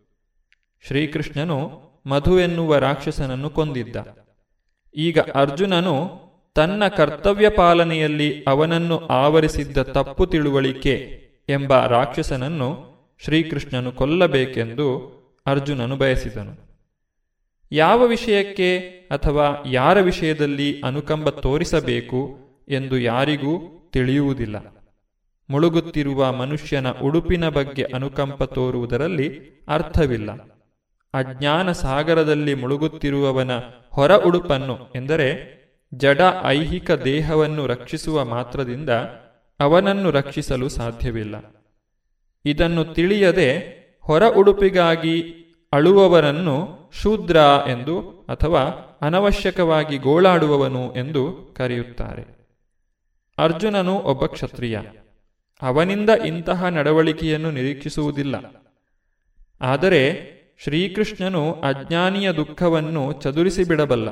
[0.87, 3.95] ಶ್ರೀಕೃಷ್ಣನು ಮಧು ಎನ್ನುವ ರಾಕ್ಷಸನನ್ನು ಕೊಂದಿದ್ದ.
[4.95, 6.09] ಈಗ ಅರ್ಜುನನು
[6.55, 16.65] ತನ್ನ ಕರ್ತವ್ಯ ಪಾಲನೆಯಲ್ಲಿ ಅವನನ್ನು ಆವರಿಸಿದ್ದ ತಪ್ಪು ತಿಳುವಳಿಕೆ ಎಂಬ ರಾಕ್ಷಸನನ್ನು ಶ್ರೀಕೃಷ್ಣನು ಕೊಲ್ಲಬೇಕೆಂದು ಅರ್ಜುನನು ಬಯಸಿದನು.
[17.71, 18.77] ಯಾವ ವಿಷಯಕ್ಕೆ
[19.11, 22.37] ಅಥವಾ ಯಾರ ವಿಷಯದಲ್ಲಿ ಅನುಕಂಬ ತೋರಿಸಬೇಕು
[22.69, 24.74] ಎಂದು ಯಾರಿಗೂ ತಿಳಿಯುವುದಿಲ್ಲ.
[25.49, 30.31] ಮುಳುಗುತ್ತಿರುವ ಮನುಷ್ಯನ ಉಡುಪಿನ ಬಗ್ಗೆ ಅನುಕಂಪ ತೋರುವುದರಲ್ಲಿ ಅರ್ಥವಿಲ್ಲ.
[31.13, 33.51] ಅಜ್ಞಾನ ಸಾಗರದಲ್ಲಿ ಮುಳುಗುತ್ತಿರುವವನ
[33.89, 35.55] ಹೊರ ಉಡುಪನ್ನು ಎಂದರೆ
[35.93, 38.89] ಜಡ ಐಹಿಕ ದೇಹವನ್ನು ರಕ್ಷಿಸುವ ಮಾತ್ರದಿಂದ
[39.59, 41.35] ಅವನನ್ನು ರಕ್ಷಿಸಲು ಸಾಧ್ಯವಿಲ್ಲ.
[42.45, 43.57] ಇದನ್ನು ತಿಳಿಯದೆ
[44.01, 45.21] ಹೊರ ಉಡುಪಿಗಾಗಿ
[45.73, 46.67] ಅಳುವವರನ್ನು
[47.01, 47.35] ಶೂದ್ರ
[47.69, 48.61] ಎಂದು ಅಥವಾ
[49.01, 52.35] ಅನವಶ್ಯಕವಾಗಿ ಗೋಳಾಡುವವನು ಎಂದು ಕರೆಯುತ್ತಾರೆ.
[53.37, 54.79] ಅರ್ಜುನನು ಒಬ್ಬ ಕ್ಷತ್ರಿಯ.
[55.65, 58.65] ಅವನಿಂದ ಇಂತಹ ನಡವಳಿಕೆಯನ್ನು ನಿರೀಕ್ಷಿಸುವುದಿಲ್ಲ.
[59.61, 64.09] ಆದರೆ ಶ್ರೀಕೃಷ್ಣನು ಅಜ್ಞಾನಿಯ ದುಃಖವನ್ನು ಚದುರಿಸಿಬಿಡಬಲ್ಲ.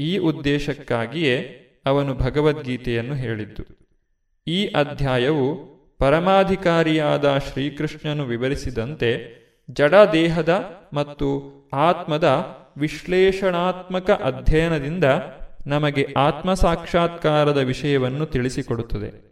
[0.00, 3.64] ಈ ಉದ್ದೇಶಕ್ಕಾಗಿಯೇ ಅವನು ಭಗವದ್ಗೀತೆಯನ್ನು ಹೇಳಿದ್ದು.
[4.46, 9.10] ಈ ಅಧ್ಯಾಯವು ಪರಮಾಧಿಕಾರಿಯಾದ ಶ್ರೀಕೃಷ್ಣನು ವಿವರಿಸಿದಂತೆ
[9.70, 11.26] ಜಡ ದೇಹದ ಮತ್ತು
[11.72, 15.04] ಆತ್ಮದ ವಿಶ್ಲೇಷಣಾತ್ಮಕ ಅಧ್ಯಯನದಿಂದ
[15.66, 19.25] ನಮಗೆ ಆತ್ಮ ಸಾಕ್ಷಾತ್ಕಾರದ ವಿಷಯವನ್ನು ತಿಳಿಸಿಕೊಡುತ್ತದೆ.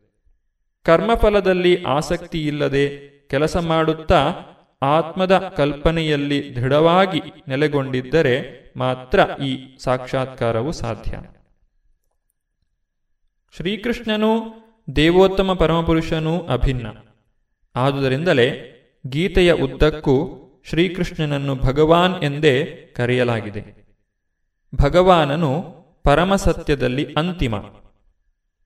[0.85, 4.32] ಕರ್ಮಫಲದಲ್ಲಿ ಆಸಕ್ತಿ ಇಲ್ಲದೆ ಕೆಲಸ ಮಾಡುತ್ತಾ
[4.82, 11.18] ಆತ್ಮದ ಕಲ್ಪನೆಯಲ್ಲಿ ದೃಢವಾಗಿ ನೆಲೆಗೊಂಡಿದ್ದರೆ ಮಾತ್ರ ಈ ಸಾಕ್ಷಾತ್ಕಾರವು ಸಾಧ್ಯ.
[13.57, 14.55] ಶ್ರೀಕೃಷ್ಣನು
[14.97, 16.87] ದೇವೋತ್ತಮ ಪರಮಪುರುಷನೂ ಅಭಿನ್ನ.
[17.76, 18.70] ಆದುದರಿಂದಲೇ
[19.07, 22.64] ಗೀತೆಯ ಉದ್ದಕ್ಕೂ ಶ್ರೀಕೃಷ್ಣನನ್ನು ಭಗವಾನ್ ಎಂದೇ
[22.97, 23.87] ಕರೆಯಲಾಗಿದೆ.
[24.74, 25.62] ಭಗವಾನನು
[26.05, 27.55] ಪರಮಸತ್ಯದಲ್ಲಿ ಅಂತಿಮ.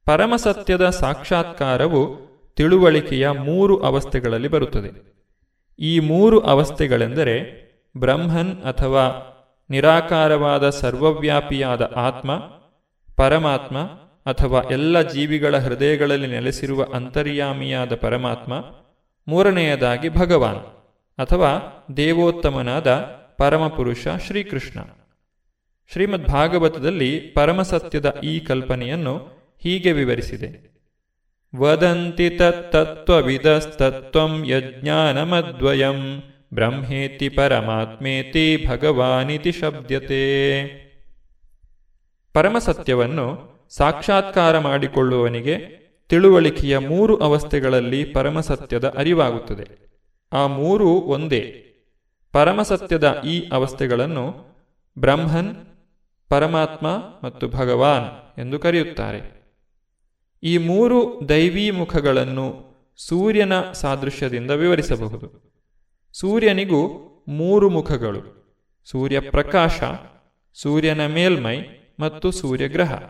[0.08, 2.16] ಪರಮಸತ್ಯದ ಸಾಕ್ಷಾತ್ಕಾರವು
[2.56, 5.14] ತಿಳುವಳಿಕೆಯ ಮೂರು ಅವಸ್ಥೆಗಳಲ್ಲಿ ಬರುತ್ತದೆ.
[5.78, 7.36] ಈ ಮೂರು ಅವಸ್ಥೆಗಳೆಂದರೆ
[7.96, 9.34] ಬ್ರಹ್ಮನ್ ಅಥವಾ
[9.70, 12.36] ನಿರಾಕಾರವಾದ ಸರ್ವವ್ಯಾಪಿಯಾದ ಆತ್ಮ,
[13.16, 13.78] ಪರಮಾತ್ಮ
[14.30, 18.64] ಅಥವಾ ಎಲ್ಲ ಜೀವಿಗಳ ಹೃದಯಗಳಲ್ಲಿ ನೆಲೆಸಿರುವ ಅಂತರ್ಯಾಮಿಯಾದ ಪರಮಾತ್ಮ,
[19.28, 20.60] ಮೂರನೆಯದಾಗಿ ಭಗವಾನ್
[21.18, 22.90] ಅಥವಾ ದೇವೋತ್ತಮನಾದ
[23.38, 24.80] ಪರಮಪುರುಷ ಶ್ರೀಕೃಷ್ಣ.
[25.92, 30.68] ಶ್ರೀಮದ್ ಭಾಗವತದಲ್ಲಿ ಪರಮಸತ್ಯದ ಈ ಕಲ್ಪನೆಯನ್ನು ಹೀಗೆ ವಿವರಿಸಿದೆ.
[31.56, 36.22] ವದಂತಿ ತತ್ತತ್ವವಿದಸ್ತತ್ವಂ ಯಜ್ಞಾನಮದ್ವಯಂ
[36.54, 40.62] ಬ್ರಹ್ಮೇತಿ ಪರಮಾತ್ಮೇತಿ ಭಗವಾನಿತಿ ಶಬ್ದತೆ
[42.32, 45.78] ಪರಮಸತ್ಯವನ್ನು ಸಾಕ್ಷಾತ್ಕಾರ ಮಾಡಿಕೊಳ್ಳುವವನಿಗೆ
[46.08, 49.90] ತಿಳುವಳಿಕೆಯ ಮೂರು ಅವಸ್ಥೆಗಳಲ್ಲಿ ಪರಮಸತ್ಯದ ಅರಿವಾಗುತ್ತದೆ.
[50.32, 51.64] ಆ ಮೂರು ಒಂದೇ.
[52.32, 54.34] ಪರಮಸತ್ಯದ ಈ ಅವಸ್ಥೆಗಳನ್ನು
[54.98, 55.56] ಬ್ರಹ್ಮನ್,
[56.28, 56.86] ಪರಮಾತ್ಮ
[57.24, 59.37] ಮತ್ತು ಭಗವಾನ್ ಎಂದು ಕರೆಯುತ್ತಾರೆ.
[60.42, 65.52] ಈ ಮೂರು ದೈವೀ ಮುಖಗಳನ್ನು ಸೂರ್ಯನ ಸಾದೃಶ್ಯದಿಂದ ವಿವರಿಸಬಹುದು.
[66.12, 68.38] ಸೂರ್ಯನಿಗೂ ಮೂರು ಮುಖಗಳು
[68.84, 69.82] ಸೂರ್ಯಪ್ರಕಾಶ
[70.54, 71.60] ಸೂರ್ಯನ ಮೇಲ್ಮೈ
[72.00, 73.02] ಮತ್ತು ಸೂರ್ಯಗ್ರಹ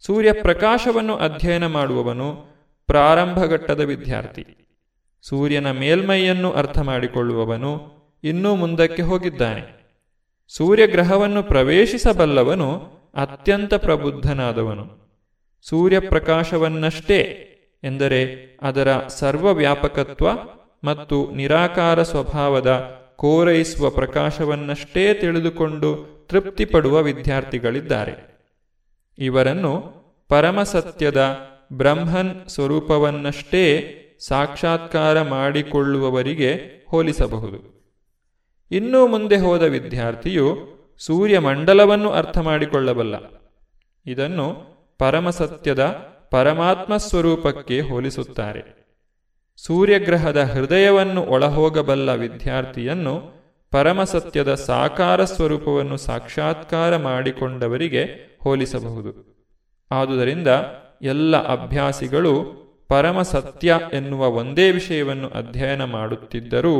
[0.00, 2.44] ಸೂರ್ಯಪ್ರಕಾಶವನ್ನು ಅಧ್ಯಯನ ಮಾಡುವವನು
[2.86, 4.46] ಪ್ರಾರಂಭಘಟ್ಟದ ವಿದ್ಯಾರ್ಥಿ.
[5.22, 7.90] ಸೂರ್ಯನ ಮೇಲ್ಮೈಯನ್ನು ಅರ್ಥ ಮಾಡಿಕೊಳ್ಳುವವನು
[8.24, 9.80] ಇನ್ನೂ ಮುಂದಕ್ಕೆ ಹೋಗಿದ್ದಾನೆ.
[10.48, 12.78] ಸೂರ್ಯಗ್ರಹವನ್ನು ಪ್ರವೇಶಿಸಬಲ್ಲವನು
[13.14, 14.99] ಅತ್ಯಂತ ಪ್ರಬುದ್ಧನಾದವನು.
[15.62, 17.46] ಸೂರ್ಯಪ್ರಕಾಶವನ್ನಷ್ಟೇ
[17.84, 20.28] ಎಂದರೆ ಅದರ ಸರ್ವವ್ಯಾಪಕತ್ವ
[20.84, 28.30] ಮತ್ತು ನಿರಾಕಾರ ಸ್ವಭಾವದ ಕೋರೈಸುವ ಪ್ರಕಾಶವನ್ನಷ್ಟೇ ತಿಳಿದುಕೊಂಡು ತೃಪ್ತಿಪಡುವ ವಿದ್ಯಾರ್ಥಿಗಳಿದ್ದಾರೆ.
[29.18, 29.94] ಇವರನ್ನು
[30.28, 31.38] ಪರಮಸತ್ಯದ
[31.72, 33.96] ಬ್ರಹ್ಮನ್ ಸ್ವರೂಪವನ್ನಷ್ಟೇ
[34.28, 37.80] ಸಾಕ್ಷಾತ್ಕಾರ ಮಾಡಿಕೊಳ್ಳುವವರಿಗೆ ಹೋಲಿಸಬಹುದು.
[38.70, 40.58] ಇನ್ನೂ ಮುಂದೆ ಹೋದ ವಿದ್ಯಾರ್ಥಿಯು
[40.98, 43.14] ಸೂರ್ಯಮಂಡಲವನ್ನು ಅರ್ಥ ಮಾಡಿಕೊಳ್ಳಬಲ್ಲ.
[44.06, 44.69] ಇದನ್ನು
[45.00, 45.82] ಪರಮಸತ್ಯದ
[46.30, 48.62] ಪರಮಾತ್ಮ ಸ್ವರೂಪಕ್ಕೆ ಹೋಲಿಸುತ್ತಾರೆ.
[49.56, 53.40] ಸೂರ್ಯಗ್ರಹದ ಹೃದಯವನ್ನು ಒಳಹೋಗಬಲ್ಲ ವಿದ್ಯಾರ್ಥಿಯನ್ನು
[53.70, 58.04] ಪರಮಸತ್ಯದ ಸಾಕಾರ ಸ್ವರೂಪವನ್ನು ಸಾಕ್ಷಾತ್ಕಾರ ಮಾಡಿಕೊಂಡವರಿಗೆ
[58.42, 59.12] ಹೋಲಿಸಬಹುದು.
[59.90, 60.48] ಆದುದರಿಂದ
[61.02, 66.76] ಎಲ್ಲ ಅಭ್ಯಾಸಿಗಳು ಪರಮಸತ್ಯ ಎನ್ನುವ ಒಂದೇ ವಿಷಯವನ್ನು ಅಧ್ಯಯನ ಮಾಡುತ್ತಿದ್ದರೂ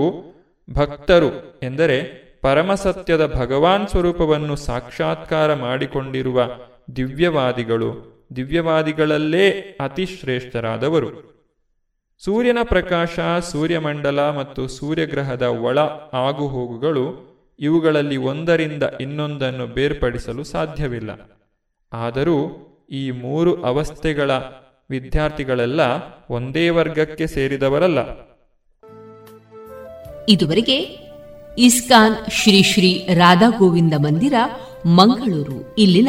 [0.72, 6.50] ಭಕ್ತರು ಎಂದರೆ ಪರಮಸತ್ಯದ ಭಗವಾನ್ ಸ್ವರೂಪವನ್ನು ಸಾಕ್ಷಾತ್ಕಾರ ಮಾಡಿಕೊಂಡಿರುವ
[6.96, 9.50] ದಿವ್ಯವಾದಿಗಳು ದಿವ್ಯವಾದಿಗಳಲ್ಲೇ
[9.80, 11.30] ಅತಿ ಶ್ರೇಷ್ಠರಾದವರು
[12.18, 15.78] ಸೂರ್ಯನ ಪ್ರಕಾಶ, ಸೂರ್ಯಮಂಡಲ ಮತ್ತು ಸೂರ್ಯಗ್ರಹದ ಒಳ
[16.12, 21.10] ಆಗುಹೋಗುಗಳು ಇವುಗಳಲ್ಲಿ ಒಂದರಿಂದ ಇನ್ನೊಂದನ್ನು ಬೇರ್ಪಡಿಸಲು ಸಾಧ್ಯವಿಲ್ಲ.
[21.92, 22.36] ಆದರೂ
[22.90, 24.30] ಈ ಮೂರು ಅವಸ್ಥೆಗಳ
[24.90, 25.80] ವಿದ್ಯಾರ್ಥಿಗಳೆಲ್ಲ
[26.30, 27.98] ಒಂದೇ ವರ್ಗಕ್ಕೆ ಸೇರಿದವರಲ್ಲ.
[30.28, 30.76] ಇದುವರೆಗೆ
[31.58, 34.34] ಇಸ್ಕಾನ್ ಶ್ರೀ ಶ್ರೀ ರಾಧಾ ಗೋವಿಂದ ಮಂದಿರ
[34.86, 36.08] ಮಂಗಳೂರು, ಇಲ್ಲಿನ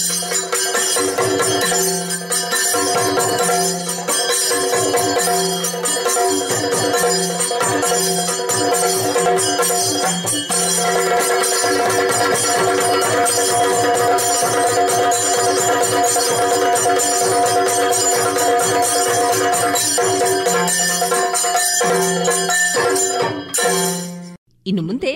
[24.65, 25.13] ಇನ್ನು ಮುಂದೆ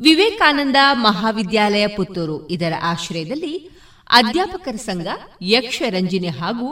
[0.00, 3.54] ವಿವೇಕಾನಂದ ಮಹಾವಿದ್ಯಾಲಯ ಪುತ್ತೂರು ಇದರ ಆಶ್ರಯದಲ್ಲಿ
[4.10, 5.06] ಅಧ್ಯಾಪಕರ ಸಂಘ
[5.42, 6.68] ಯಕ್ಷರಂಜಿನಿ ಹಾಗೂ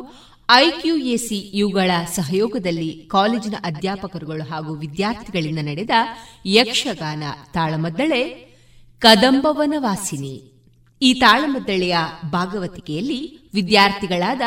[0.48, 5.90] ಐಕ್ಯೂಎಸಿ ಇವುಗಳ ಸಹಯೋಗದಲ್ಲಿ ಕಾಲೇಜಿನ ಅಧ್ಯಾಪಕರುಗಳು ಹಾಗೂ ವಿದ್ಯಾರ್ಥಿಗಳಿಂದ ನಡೆದ
[6.46, 7.22] ಯಕ್ಷಗಾನ
[7.54, 8.22] ತಾಳಮದ್ದಳೆ
[8.98, 10.42] ಕದಂಬವನ ವಾಸಿನಿ
[11.02, 11.96] ಈ ತಾಳಮದ್ದಳೆಯ
[12.32, 14.40] ಭಾಗವತಿಕೆಯಲ್ಲಿ ವಿದ್ಯಾರ್ಥಿಗಳಾದ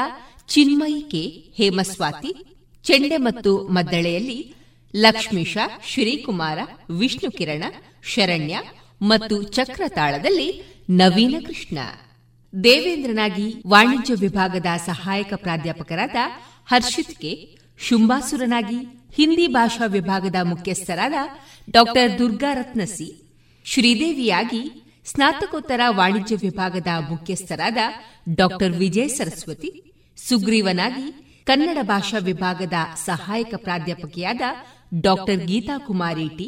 [0.48, 1.22] ಚಿನ್ಮಯಿಕೆ
[1.58, 2.32] ಹೇಮಸ್ವಾತಿ,
[2.84, 4.54] ಚೆಂಡೆ ಮತ್ತು ಮದ್ದಳೆಯಲ್ಲಿ
[4.96, 7.64] ಲಕ್ಷ್ಮೀಶ, ಶ್ರೀಕುಮಾರ ವಿಷ್ಣು ಕಿರಣ
[8.04, 8.58] ಶರಣ್ಯ
[9.02, 11.78] ಮತ್ತು ಚಕ್ರತಾಳದಲ್ಲಿ ನವೀನ ಕೃಷ್ಣ
[12.64, 16.16] ದೇವೇಂದ್ರನಾಗಿ ವಾಣಿಜ್ಯ ವಿಭಾಗದ ಸಹಾಯಕ ಪ್ರಾಧ್ಯಾಪಕರಾದ
[16.66, 17.32] ಹರ್ಷಿತ್ ಕೆ.
[17.80, 18.80] ಶುಂಭಾಸುರನಾಗಿ
[19.16, 21.18] ಹಿಂದಿ ಭಾಷಾ ವಿಭಾಗದ ಮುಖ್ಯಸ್ಥರಾದ
[21.70, 23.08] ಡಾಕ್ಟರ್ ದುರ್ಗಾ ರತ್ನಸಿ
[23.66, 24.62] ಶ್ರೀದೇವಿಯಾಗಿ
[25.06, 27.78] ಸ್ನಾತಕೋತ್ತರ ವಾಣಿಜ್ಯ ವಿಭಾಗದ ಮುಖ್ಯಸ್ಥರಾದ
[28.36, 29.70] ಡಾಕ್ಟರ್ ವಿಜಯ ಸರಸ್ವತಿ,
[30.18, 31.06] ಸುಗ್ರೀವನಾಗಿ
[31.46, 32.74] ಕನ್ನಡ ಭಾಷಾ ವಿಭಾಗದ
[33.06, 34.42] ಸಹಾಯಕ ಪ್ರಾಧ್ಯಾಪಕಿಯಾದ
[35.02, 36.48] ಡಾಕ್ಟರ್ ಗೀತಾ ಕುಮಾರಿ ಟಿ.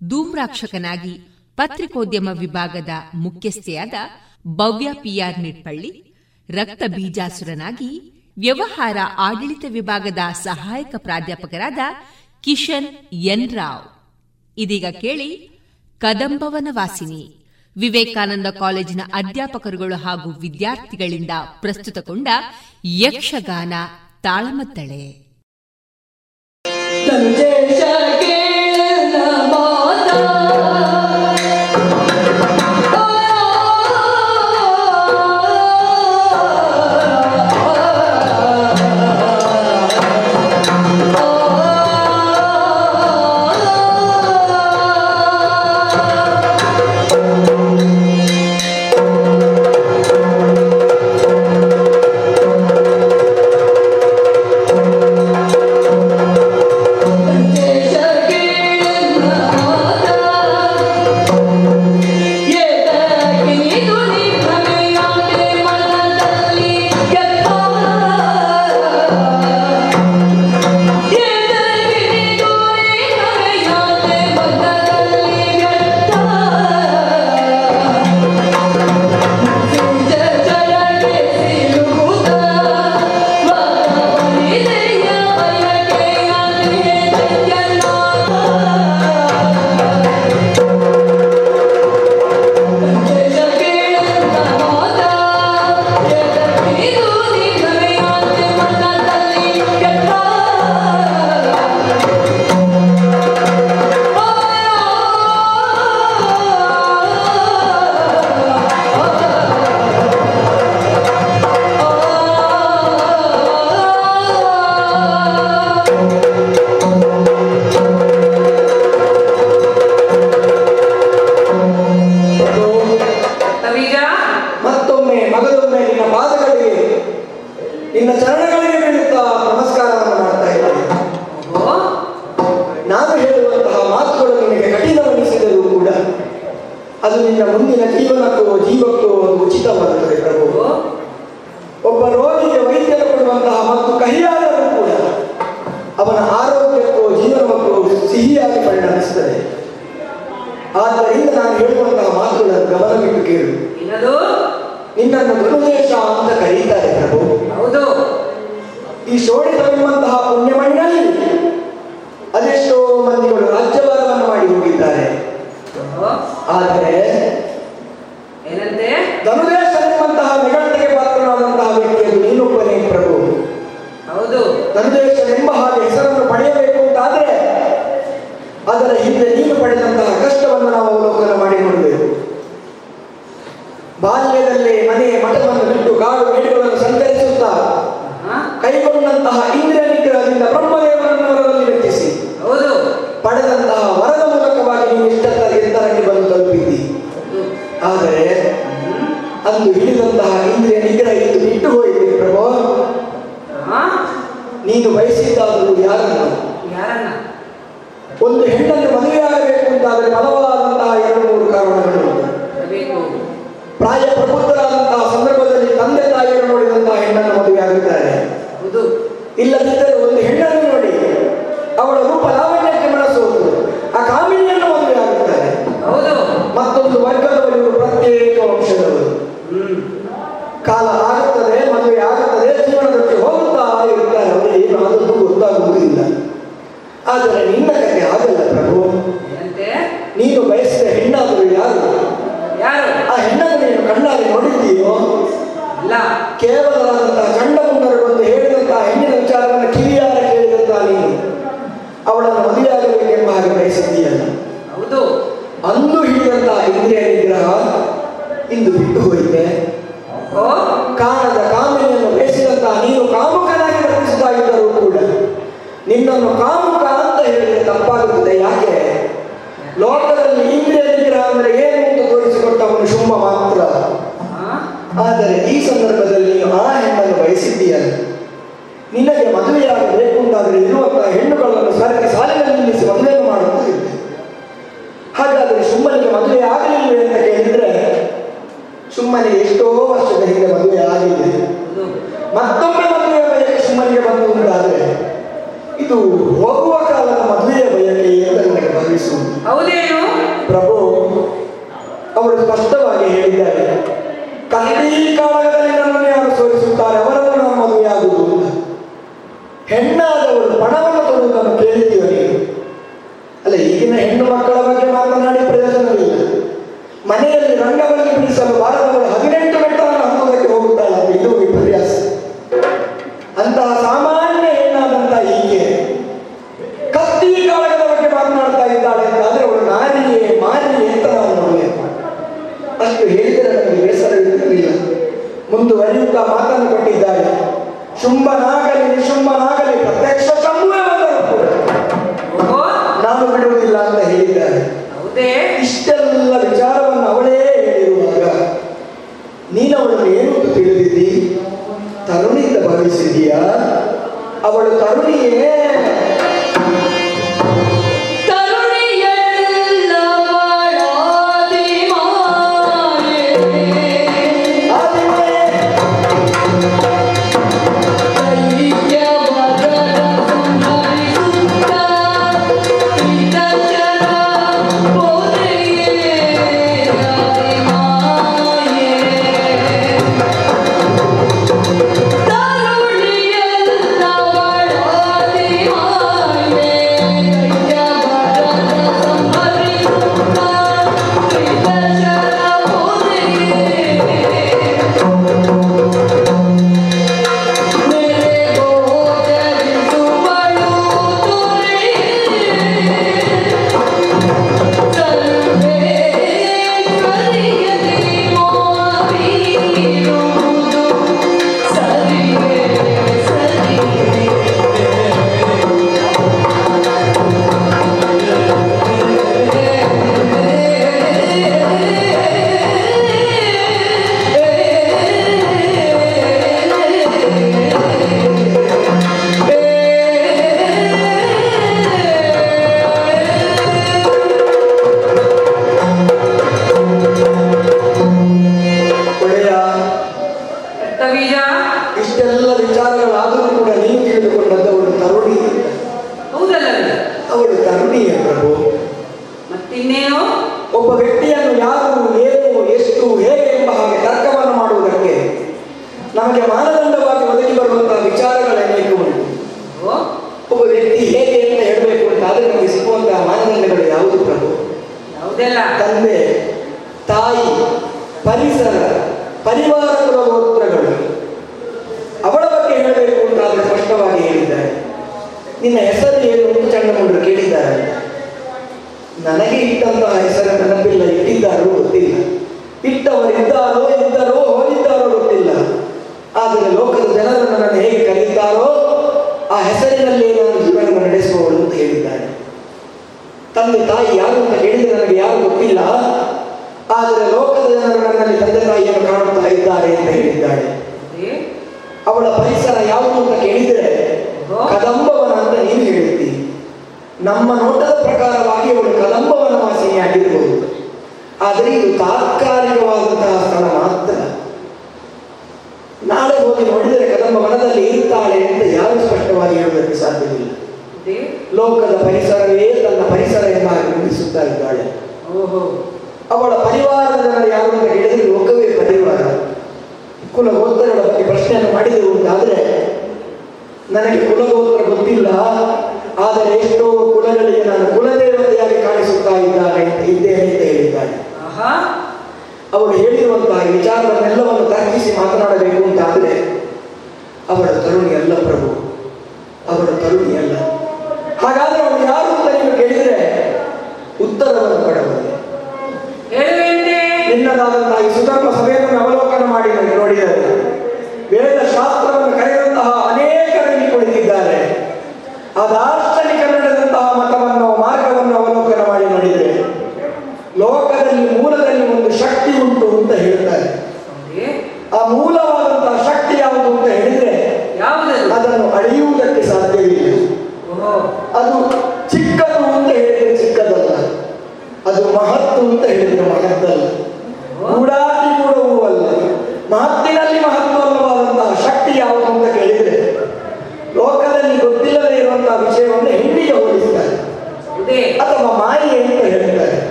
[0.00, 1.14] ಧೂಮ್ರಾಕ್ಷಕನಾಗಿ
[1.58, 3.94] ಪತ್ರಿಕೋದ್ಯಮ ವಿಭಾಗದ ಮುಖ್ಯಸ್ಥೆಯಾದ
[4.46, 6.14] ಭವ್ಯ ಪಿಆರ್ ನಿಟ್ಪಳ್ಳಿ,
[6.50, 11.78] ರಕ್ತ ಬೀಜಾಸುರನಾಗಿ ವ್ಯವಹಾರ ಆಡಳಿತ ವಿಭಾಗದ ಸಹಾಯಕ ಪ್ರಾಧ್ಯಾಪಕರಾದ
[12.40, 13.84] ಕಿಶನ್ ಎನ್ ರಾವ್.
[14.58, 15.50] ಇದೀಗ ಕೇಳಿ,
[15.98, 17.44] ಕದಂಬವನ ವಾಸಿನಿ,
[17.76, 21.30] ವಿವೇಕಾನಂದ ಕಾಲೇಜಿನ ಅಧ್ಯಾಪಕರುಗಳು ಹಾಗೂ ವಿದ್ಯಾರ್ಥಿಗಳಿಂದ
[21.60, 22.28] ಪ್ರಸ್ತುತಗೊಂಡ
[22.84, 23.72] ಯಕ್ಷಗಾನ
[24.22, 25.24] ತಾಳಮದ್ದಳೆ.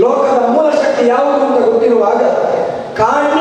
[0.00, 2.20] ಲೋಕದ ಮೂಲ ಶಕ್ತಿ ಯಾವುದು ಅಂತ ಗೊತ್ತಿರುವಾಗ
[2.96, 3.39] ಕಾಣಿಗೆ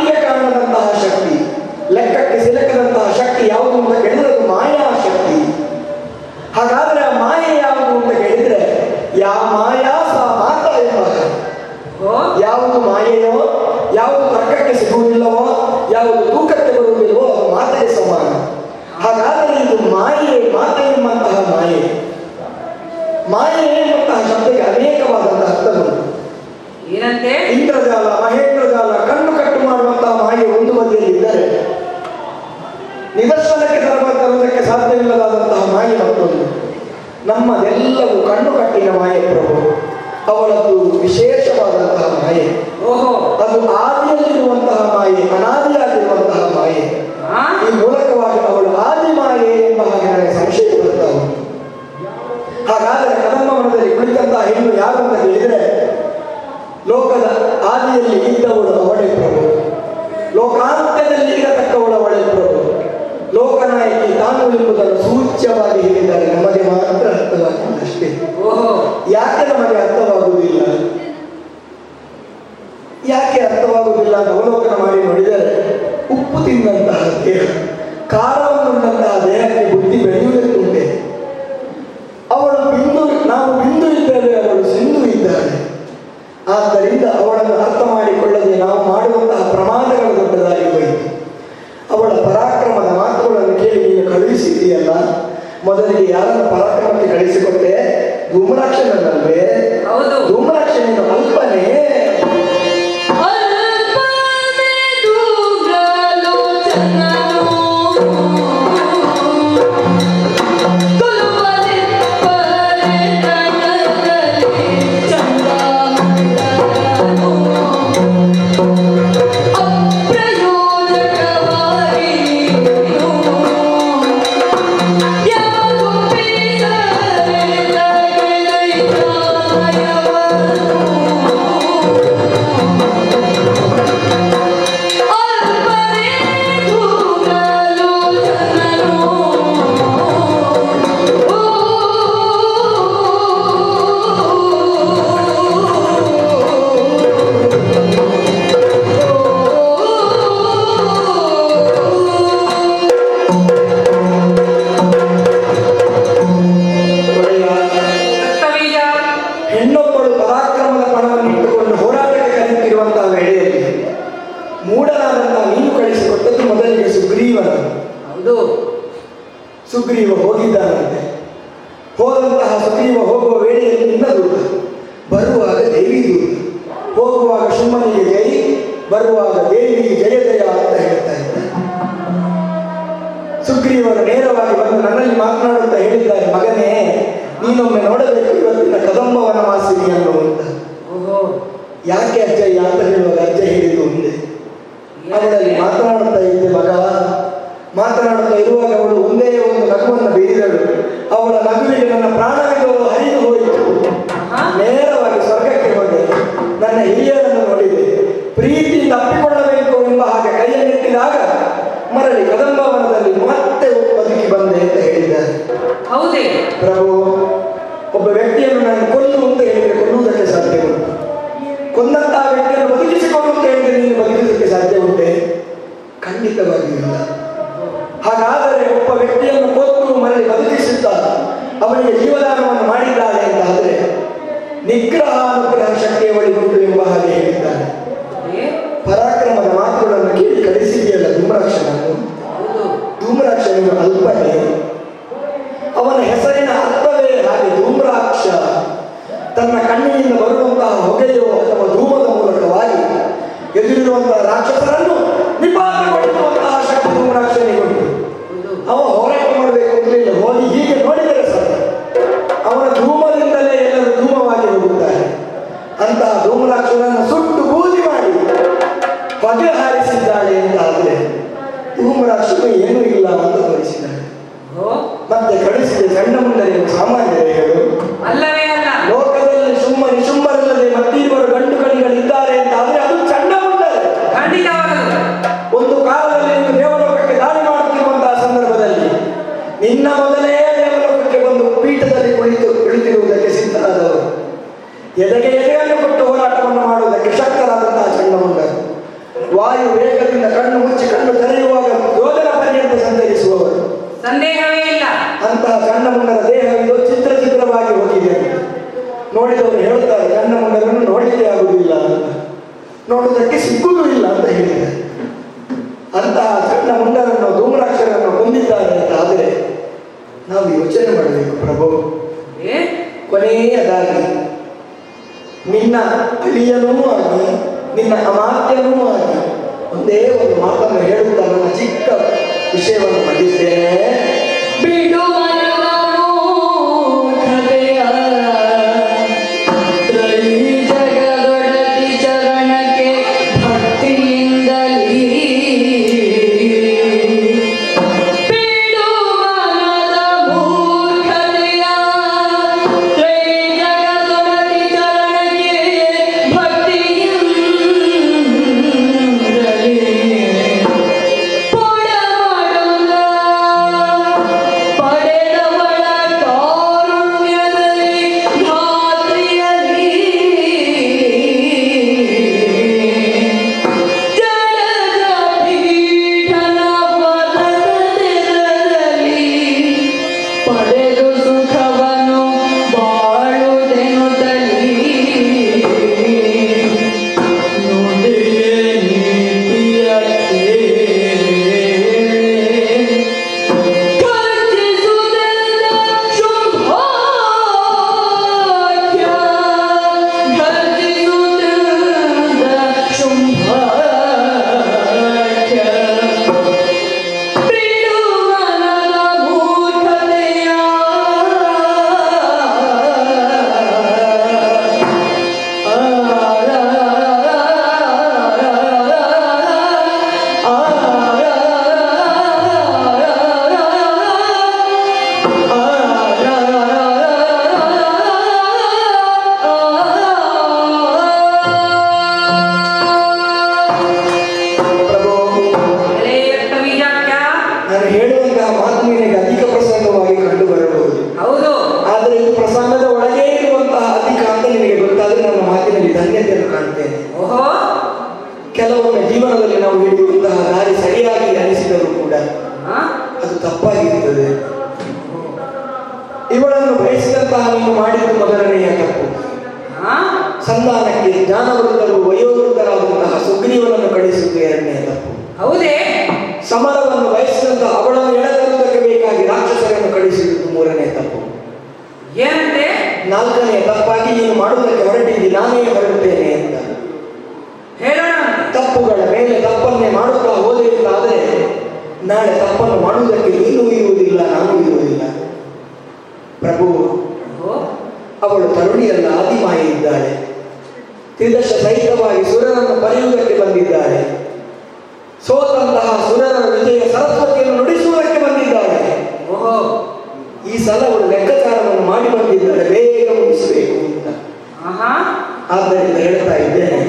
[505.90, 506.80] ನಿಮ್ಗೆ ಹೇಳ್ತಾ ಇದ್ದೇನೆ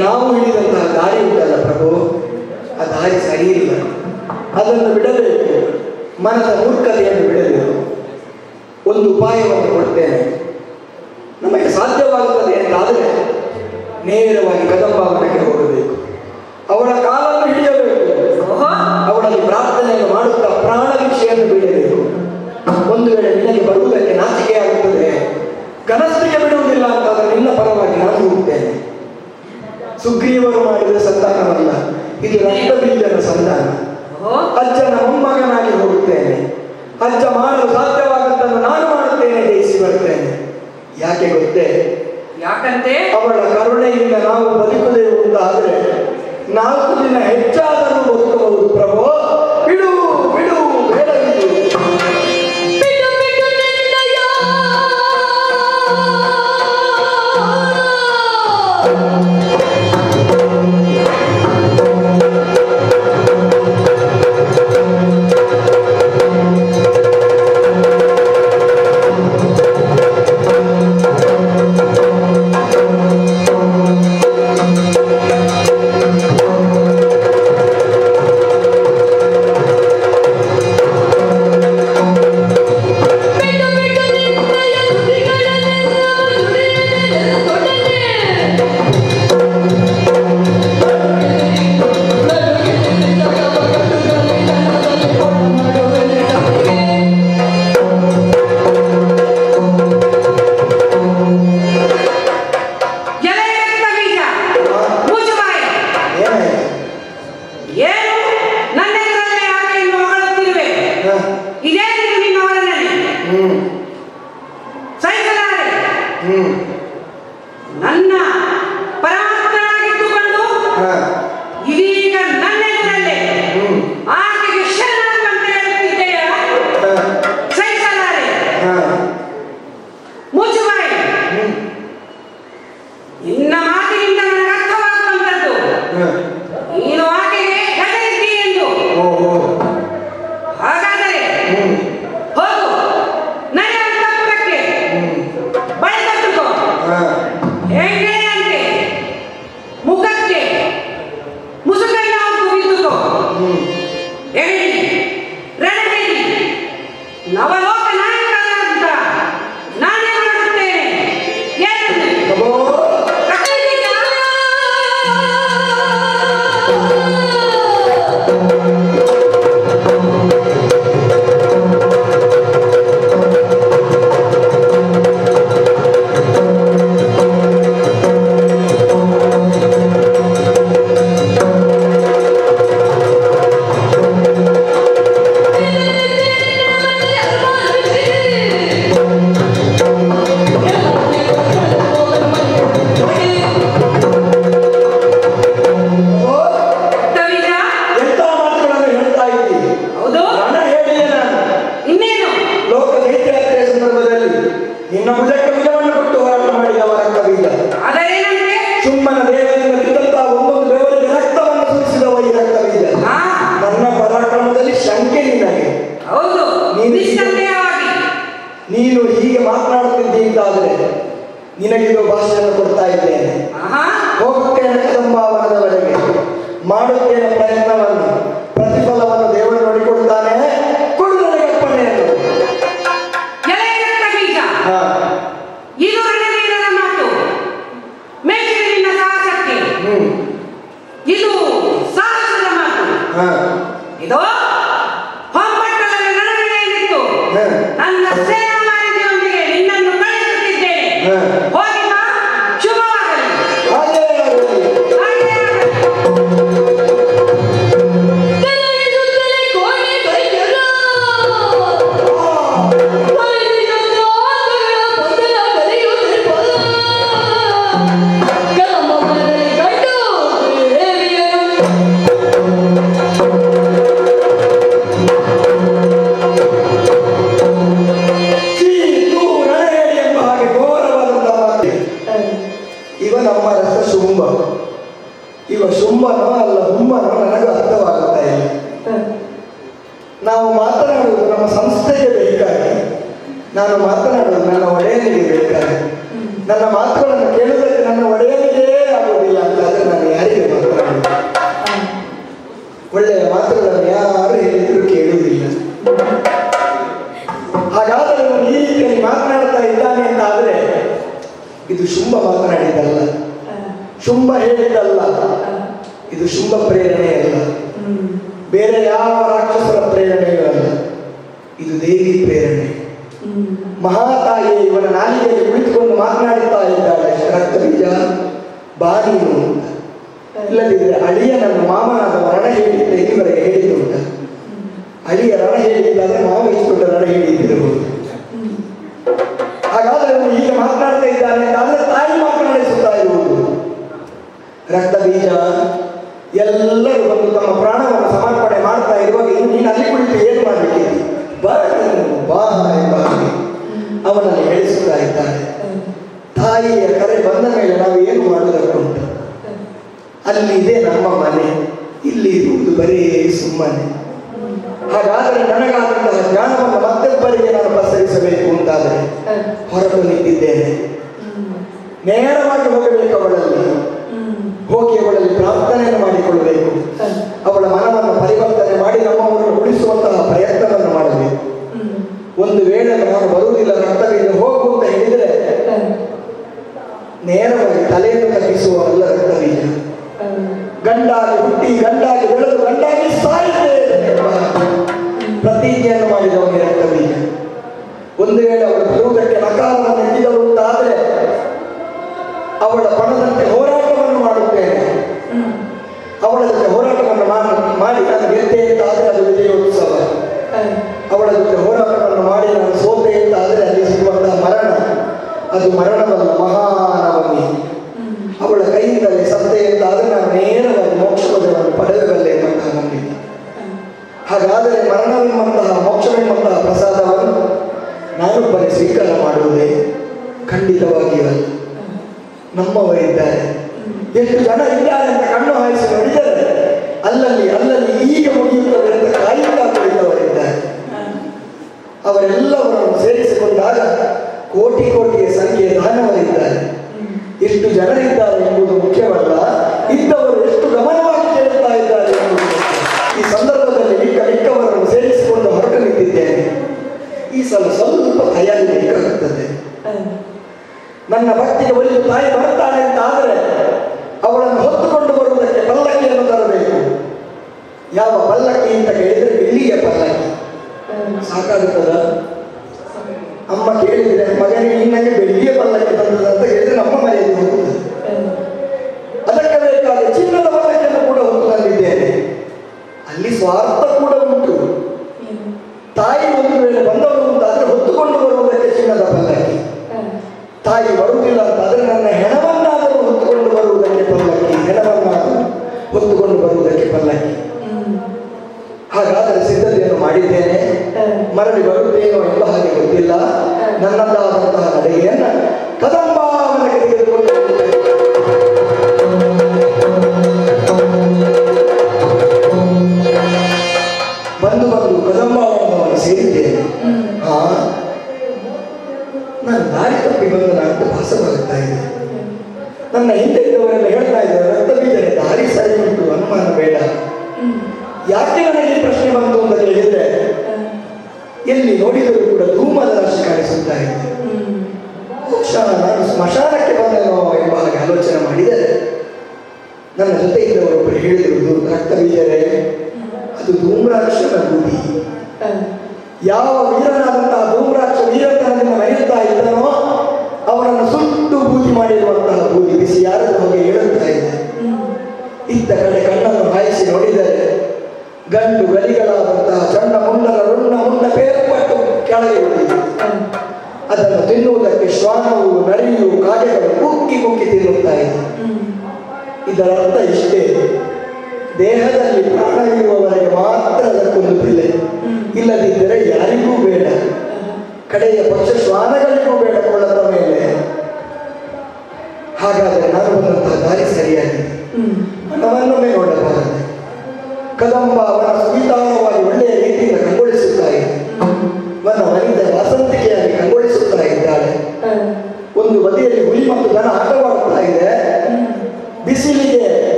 [0.00, 1.90] ನಾವು ಹೇಳಿದಂತಹ ದಾರಿ ಉಂಟಲ್ಲ ಪ್ರಭು
[2.80, 3.84] ಆ ದಾರಿ ಸರಿಯಿಲ್ಲ ಇಲ್ಲ
[4.54, 5.54] ಅದನ್ನು ಬಿಡಬೇಕು
[6.22, 7.74] ಮನದ ಮೂರ್ಖತೆಯನ್ನು ಬಿಡಬೇಕು
[8.86, 10.18] ಒಂದು ಉಪಾಯವನ್ನು ಕೊಡ್ತೇನೆ
[11.42, 13.08] ನಮಗೆ ಸಾಧ್ಯವಾಗುತ್ತದೆ ಎಂದಾದರೆ
[14.04, 15.94] ನೇರವಾಗಿ ಕದಂಬ ಮಠಕ್ಕೆ ಹೋಗಬೇಕು
[16.70, 17.94] ಅವರ ಕಾಲನ್ನು ಹಿಡಿಯಬೇಕು
[19.06, 20.45] ಅವರಲ್ಲಿ ಪ್ರಾರ್ಥನೆಯನ್ನು ಮಾಡುತ್ತಾರೆ
[46.56, 47.45] नाच लेना तो है।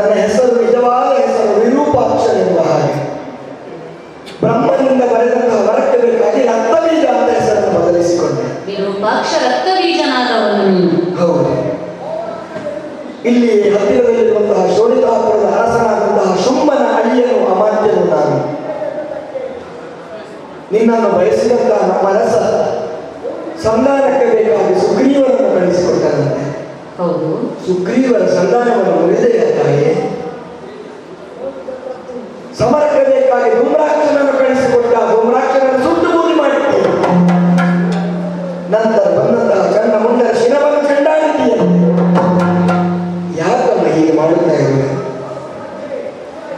[0.00, 3.10] ನನ್ನ ಹೆಸರು ನಿಜವಾದ ಹೆಸರು ವಿರೂಪಾಕ್ಷ ಎಂಬ ಹಾಗೆ.
[4.40, 8.66] ಬ್ರಹ್ಮನಿಂದ ಬರೆದಂತಹ ವರಕ್ಕೆ ಬೇಕಾಗಿ ರಕ್ತಬೀಜ ಅಂತ ಹೆಸರನ್ನು ಬದಲಿಸಿಕೊಂಡೆ.
[8.66, 10.66] ವಿರೂಪಾಕ್ಷ ರಕ್ತಬೀಜನಾದವನು.
[11.20, 11.70] ಹೌದು.
[13.24, 18.60] ಇಲ್ಲಿ ಹತ್ತಿರದಲ್ಲಿರುವಂತಹ ಶೋಣಿತಾಪುರದ ಅರಸನಾದಂತಹ ಶುಂಭನ ಅಳಿಯನು ಅಮಾತ್ಯನು ನಾನು.
[20.72, 22.34] ನಿನ್ನನ್ನು ಬಯಸಿದಂತಹ ಮನಸ
[23.66, 26.50] ಸಂಧಾನಕ್ಕೆ ಬೇಕಾಗಿ ಸುಗ್ರೀವನನ್ನು ಕಳಿಸಿಕೊಟ್ಟನಂತೆ.
[26.98, 27.39] ಹೌದು.
[27.66, 29.90] ಸುಗ್ರೀವರ ಸಂಧಾನವನ್ನು ಮುರಿದೆಯ ತಾಯಿ?
[32.58, 33.02] ಸಮರಕ್ಕೆ
[33.58, 36.80] ಧೂಮ್ರಾಕ್ಷರನ್ನು ಕಳಿಸಿಕೊಟ್ಟ ಧೂಮ್ರಾಕ್ಷನನ್ನು ಸುಟ್ಟು ಬೂದಿ ಮಾಡಿತ್ತು.
[38.74, 41.54] ನಂತರ ಬಂದಂತಹ ಕಣ್ಣ ಮುಂದೆ ಶಿರವನ್ನು ಕಂಡಾಡಿದ್ದೀಯ
[43.40, 44.88] ಯಾಕಮ್ಮ ಹೀಗೆ ಮಾಡುತ್ತಾ ಇದ್ದಾರೆ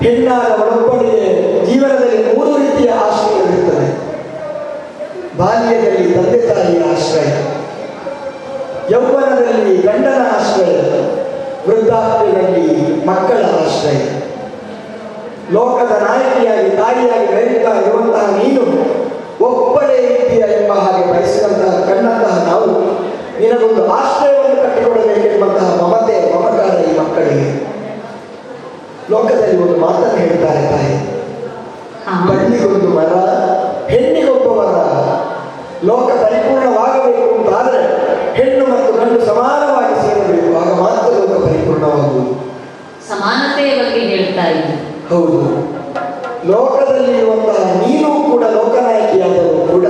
[0.03, 1.29] ಹೆಣ್ಣಾದ ಒಳಪಡಿಗೆ
[1.67, 3.89] ಜೀವನದಲ್ಲಿ ಮೂರು ರೀತಿಯ ಆಶ್ರಯವಿರುತ್ತದೆ
[5.41, 7.31] ಬಾಲ್ಯದಲ್ಲಿ ತಂದೆ ತಾಯಿಯ ಆಶ್ರಯ.
[8.93, 9.52] ಯೌವನದಲ್ಲಿ
[11.93, 12.67] ವೃದ್ಧಾಪ್ಯದಲ್ಲಿ
[13.07, 13.99] ಮಕ್ಕಳ ಆಶ್ರಯ.
[15.53, 18.63] ಲೋಕದ ನಾಯಕಿಯಾಗಿ ತಾಯಿಯಾಗಿ ಬೆಳೀತಾ ಇರುವಂತಹ ನೀನು
[19.45, 22.69] ಒಬ್ಬಳೇ ರೀತಿಯ ಎಂಬ ಹಾಗೆ ಬಯಸಿದಂತಹ ಕಣ್ಣಂತಹ ನಾವು
[23.41, 27.49] ನಿನಗೊಂದು ಆಶ್ರಯವನ್ನು ಕಟ್ಟಿಕೊಡಬೇಕೆಂಬಂತಹ ಮಮತೆ ಮಮಕಾರ ಈ ಮಕ್ಕಳಿಗೆ.
[29.11, 30.95] ಲೋಕದಲ್ಲಿ ಒಂದು ಮಾತನ್ನು ಹೇಳ್ತಾರೆ ತಾಯಿ.
[32.07, 32.15] ಹಾ.
[32.29, 33.13] ಬಳ್ಳಿಗೊಂದು ಮರ
[33.89, 34.73] ಹೆಣ್ಣಿಗೊಬ್ಬ ಮರ
[35.85, 37.81] ಲೋಕ ಪರಿಪೂರ್ಣವಾಗಬೇಕು ಅಂತಾದರೆ
[38.35, 42.23] ಹೆಣ್ಣು ಮತ್ತು ಗಂಡು ಸಮಾನವಾಗಿ ಸೇರಬೇಕು ಆಗ ಮಾತ್ರ ಲೋಕ ಪರಿಪೂರ್ಣವಾಗುವುದು
[43.13, 44.79] ಸಮಾನತೆಯ ಬಗ್ಗೆ ಹೇಳ್ತಾ ಇದ್ದೀನಿ
[45.11, 45.41] ಹೌದು.
[46.51, 49.87] ಲೋಕದಲ್ಲಿ ಇರುವಂತಹ ನೀನು ಕೂಡ ಲೋಕನಾಯಕಿಯಾದವರು ಕೂಡ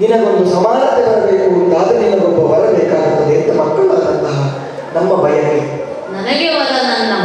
[0.00, 4.38] ನಿನಗೊಂದು ಸಮಾನತೆ ಬರಬೇಕು ಅಂತಾದ ನಿನಗೊಬ್ಬ ಬರಬೇಕಾಗುತ್ತದೆ ಅಂತ ಮಕ್ಕಳಾದಂತಹ
[4.96, 5.60] ನಮ್ಮ ಬಯಕೆ.
[6.14, 6.46] ನನಗೆ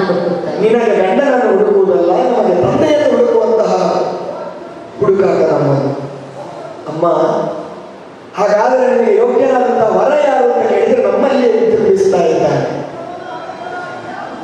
[0.02, 0.56] ಹುಡುಕುತ್ತಾರೆ.
[0.64, 3.74] ನಿನಗೆ ಗಂಡನನ್ನು ಹುಡುಕುವುದಲ್ಲ ನಮಗೆ ತಂದೆಯನ್ನು ಹುಡುಕುವಂತಹ
[5.00, 5.92] ಹುಡುಕಾಟ ನಮ್ಮನ್ನು
[6.92, 7.06] ಅಮ್ಮ
[8.38, 12.62] ಹಾಗಾದರೆ ನಿನಗೆ ಯೋಗ್ಯನಾದಂತಹ ವರ ಯಾರು ಅಂತ ಕೇಳಿದ್ರೆ ನಮ್ಮಲ್ಲಿಯೇ ತಿರುಗಿಸ್ತಾ ಇದ್ದಾನೆ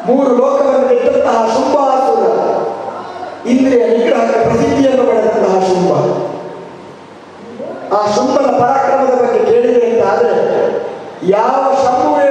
[0.08, 2.24] ಮೂರು ಲೋಕವನ್ನು ಗೆದ್ದಂತಹ ಶುಂಭಾಸುರ.
[3.48, 5.92] ಇಂದ್ರಿಯ ನಿಗ್ರಹದ ಪ್ರಸಿದ್ಧಿಯನ್ನು ಪಡೆದಂತಹ ಶುಂಭ.
[7.94, 10.34] ಆ ಶುಂಭನ ಪರಾಕ್ರಮದ ಬಗ್ಗೆ ಕೇಳಿದೆ ಅಂತಾದ್ರೆ
[11.30, 12.27] ಯಾವ ಶಂಭುವೇ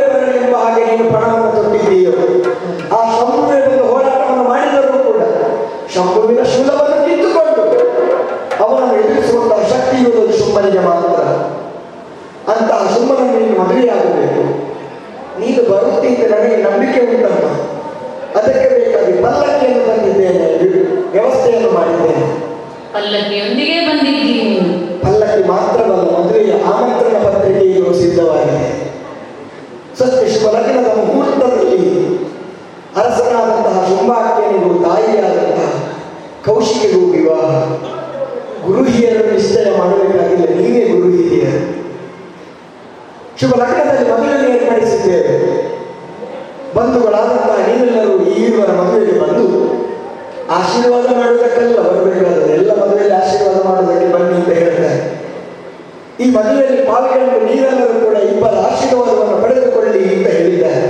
[56.96, 60.82] ಪಾಲ್ಗೊಂಡು ನೀವೆಲ್ಲರೂ ಕೂಡ ಇಬ್ಬರ ಆಶೀರ್ವಾದವನ್ನು ಪಡೆದುಕೊಳ್ಳಿ ಅಂತ ಹೇಳಿದ್ದಾರೆ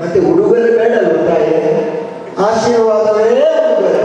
[0.00, 0.92] ಮತ್ತೆ ಉಡುಗೊರೆ ಬೇಡ
[1.28, 1.54] ತಾಯಿ
[2.44, 3.26] ಆಶೀರ್ವಾದವೇ
[3.64, 4.02] ಉಡುಗೊರೆ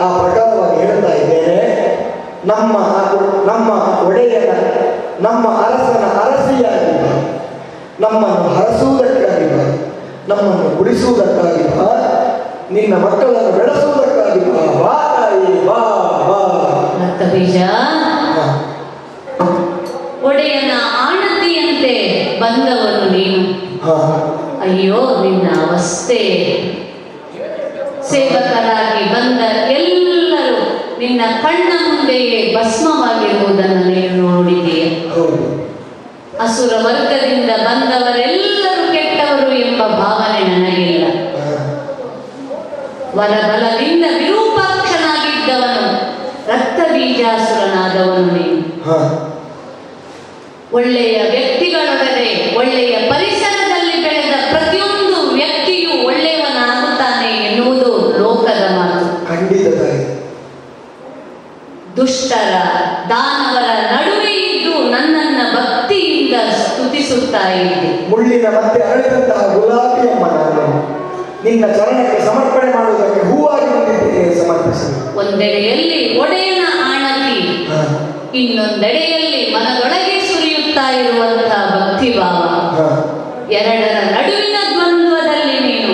[0.00, 1.58] ಆ ಪ್ರಕಾರವಾಗಿ ಹೇಳ್ತಾ ಇದ್ದೇನೆ
[2.46, 2.74] ನಮ್ಮ
[3.46, 3.68] ನಮ್ಮ
[4.06, 4.50] ಒಡೆಯನ
[5.20, 6.90] ನಮ್ಮ ಅರಸನ ಅರಸಿಯಾಗಿ.
[8.00, 9.62] ನಮ್ಮನ್ನು ಹರಸುವುದಕ್ಕಾಗಿ ಬಾ.
[10.28, 11.86] ನಮ್ಮನ್ನು ಉಳಿಸುವುದಕ್ಕಾಗಿ ಬಾ
[12.70, 15.78] ನಿನ್ನ ಮಕ್ಕಳನ್ನು ಬೆಳೆಸುವುದಕ್ಕಾಗಿ ಬಾ ಬಾ ತಾಯಿ ಬಾ
[16.28, 16.40] ಬಾ
[22.46, 23.42] ಬಂದವನು ನೀನು.
[24.60, 26.20] ಅಯ್ಯೋ ನಿನ್ನ ಅವಸ್ಥೆ.
[28.10, 29.40] ಸೇವಕರಾಗಿ ಬಂದ
[29.70, 30.58] ಎಲ್ಲರೂ
[30.98, 34.84] ನಿನ್ನ ಕಣ್ಣ ಮುಂದೆಯೇ ಭಸ್ಮವಾಗಿರುವುದನ್ನು ನೀನು ನೋಡಿದೆಯ
[36.40, 41.04] ಅಸುರ ವರ್ಗದಿಂದ ಬಂದವರೆಲ್ಲರೂ ಕೆಟ್ಟವರು ಎಂಬ ಭಾವನೆ ನನಗಿಲ್ಲ.
[43.16, 45.84] ವರಬಲದಿಂದ ವಿರೂಪಾಕ್ಷನಾಗಿದ್ದವನು
[46.48, 48.62] ರಕ್ತ ಬೀಜಾಸುರನಾದವನು ನೀನು.
[50.72, 60.02] ಒಳ್ಳೆಯ ಒಳ್ಳೆಯ ವ್ಯಕ್ತಿಗಳೊಡನೆ ಒಳ್ಳೆಯ ಪರಿಸರದಲ್ಲಿ ಬೆಳೆದ ಪ್ರತಿಯೊಂದು ವ್ಯಕ್ತಿಯು ಒಳ್ಳೆಯವನಾಗುತ್ತಾನೆ ಎನ್ನುವುದು ಲೋಕದ ಮಾತು ಖಂಡಿತ ತಾಯಿ
[62.06, 62.50] ದುಷ್ಟರ
[63.10, 70.66] ದಾನವರ ನಡುವೆ ಇದ್ದು ನನ್ನನ್ನ ಭಕ್ತಿಯಿಂದ ಸ್ತುತಿಸುತ್ತಾ ಇದ್ದೆ ಮುಳ್ಳಿನ ಮತ್ತೆ ಅರಳಿದಂತಹ ಗುಲಾಬಿ ಅಮ್ಮ ನಾನು
[71.44, 74.86] ನಿನ್ನ ಚರಣಕ್ಕೆ ಸಮರ್ಪಣೆ ಮಾಡುವುದಕ್ಕೆ ಹೂವಾಗಿ ಬಂದಿದ್ದೇನೆ ಸಮರ್ಪಿಸಿ.
[75.18, 77.40] ಒಂದೆಡೆಯಲ್ಲಿ ಒಡೆಯನ ಆಣತಿ.
[78.34, 82.40] ಇನ್ನೊಂದೆಡೆಯಲ್ಲಿ ಮನದೊಳಗೆ ಸುರಿಯುತ್ತಾ ಇರುವಂತಹ ಭಕ್ತಿ ಭಾವ
[83.52, 85.92] ಎರಡರ ನಡುವಿನ ದ್ವಂದ್ವದಲ್ಲಿ ನೀನು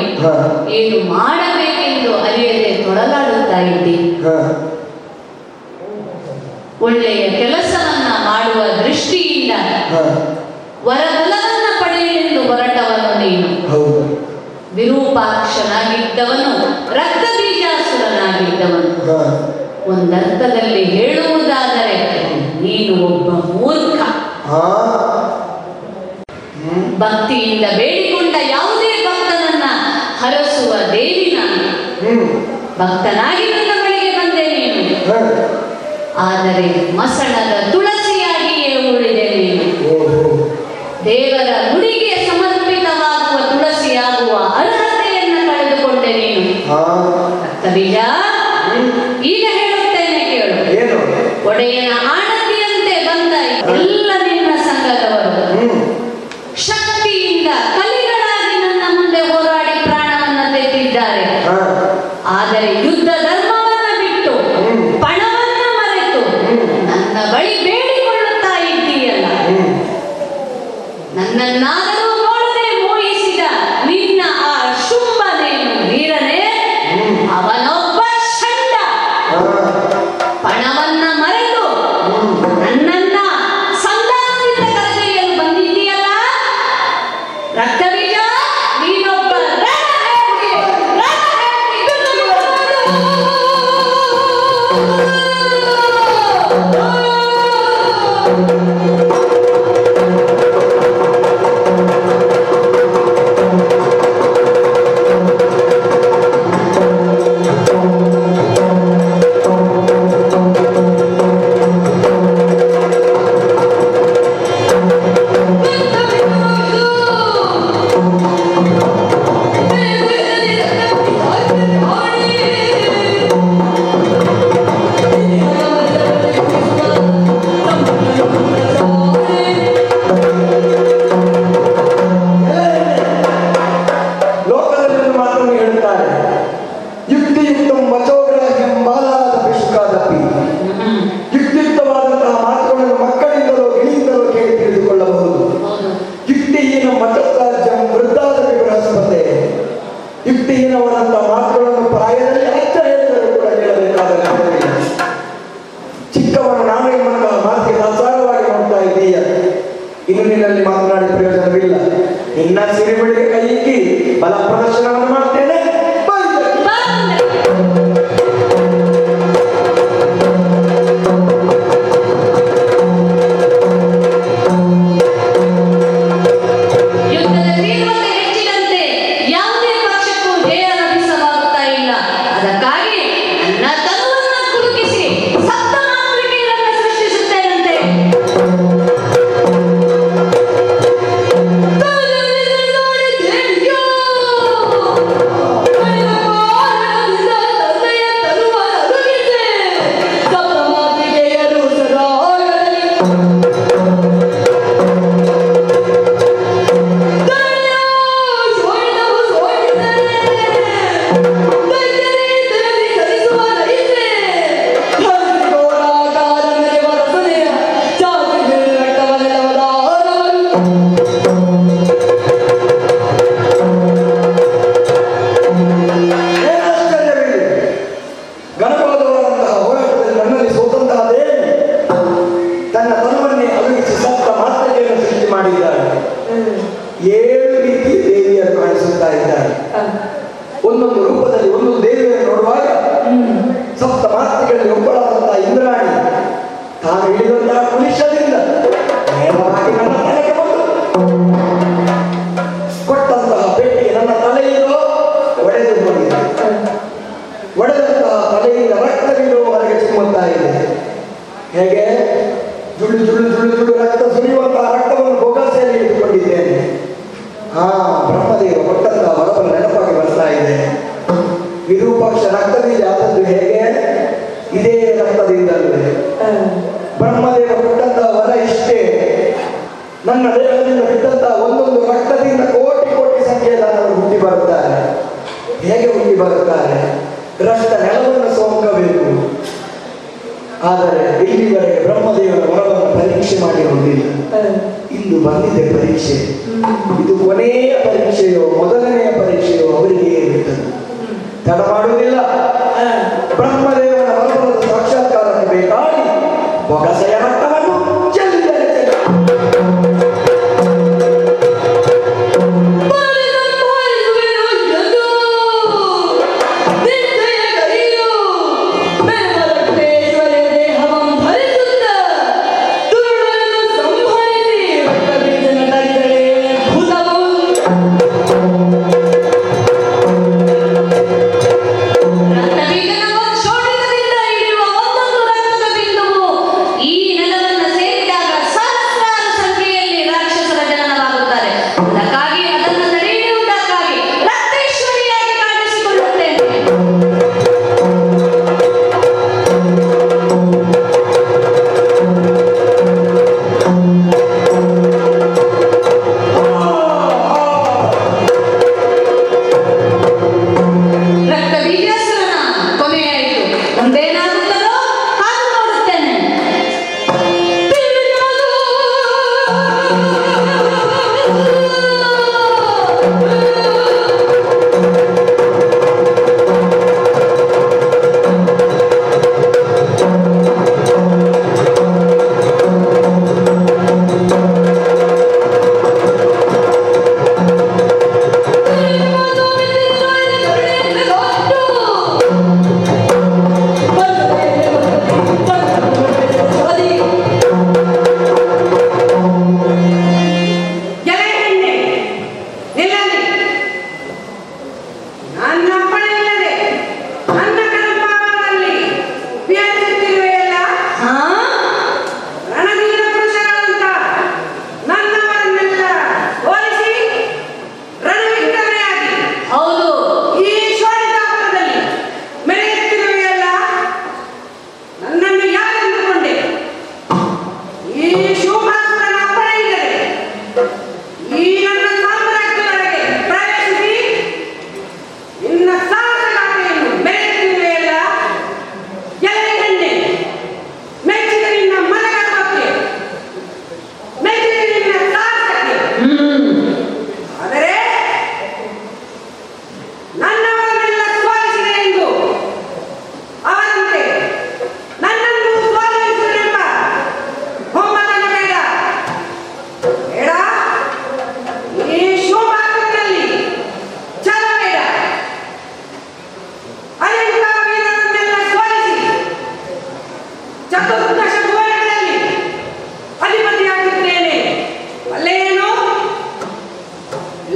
[0.72, 3.96] ಏನು ಮಾಡಬೇಕೆಂದು ಅರಿಯದೆ ತೊಡಲಾಡುತ್ತಾ ಇದ್ದಿ.
[6.82, 9.52] ಒಳ್ಳೆಯ ಕೆಲಸವನ್ನ ಮಾಡುವ ದೃಷ್ಟಿಯಿಂದ
[10.84, 13.50] ವರದಲವನ್ನ ಪಡೆಯಲೆಂದು ಹೊರಟವನು ನೀನು.
[14.74, 16.50] ವಿರೂಪಾಕ್ಷನಾಗಿದ್ದವನು
[16.94, 18.90] ರಕ್ತ ಬೀಜಾಸುರನಾಗಿದ್ದವನು
[19.90, 21.96] ಒಂದರ್ಥದಲ್ಲಿ ಹೇಳುವುದಾದರೆ
[22.62, 24.00] ನೀನು ಒಬ್ಬ ಮೂರ್ಖ.
[26.98, 29.64] ಭಕ್ತಿಯಿಂದ ಬೇಡಿಕೊಂಡ ಯಾವುದೇ ಭಕ್ತನನ್ನ
[30.20, 31.68] ಹರಸುವ ದೇವಿ ನಾನು.
[32.78, 35.61] ಭಕ್ತನಾಗಿ ನನ್ನ ಬಳಿಗೆ ಬಂದೆ ನೀನು.
[36.18, 38.56] ಆದರೆ ಮಸಣದ ತುಳಸಿಯಾಗಿ
[38.88, 39.26] ಉಳಿದೆ
[41.04, 46.72] ದೇವರ ನುಡಿಗೆ ಸಮರ್ಪಿತವಾಗುವ ತುಳಸಿಯಾಗುವ ಅರ್ಹತೆಯನ್ನು ಕಳೆದುಕೊಂಡೆ ನೀನು.
[49.22, 50.98] ಈಗ ಹೇಳುತ್ತೇನೆ ಕೇಳು.
[51.48, 51.92] ಒಡೆಯನ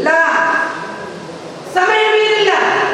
[0.02, 0.68] La.
[1.72, 2.85] Samaya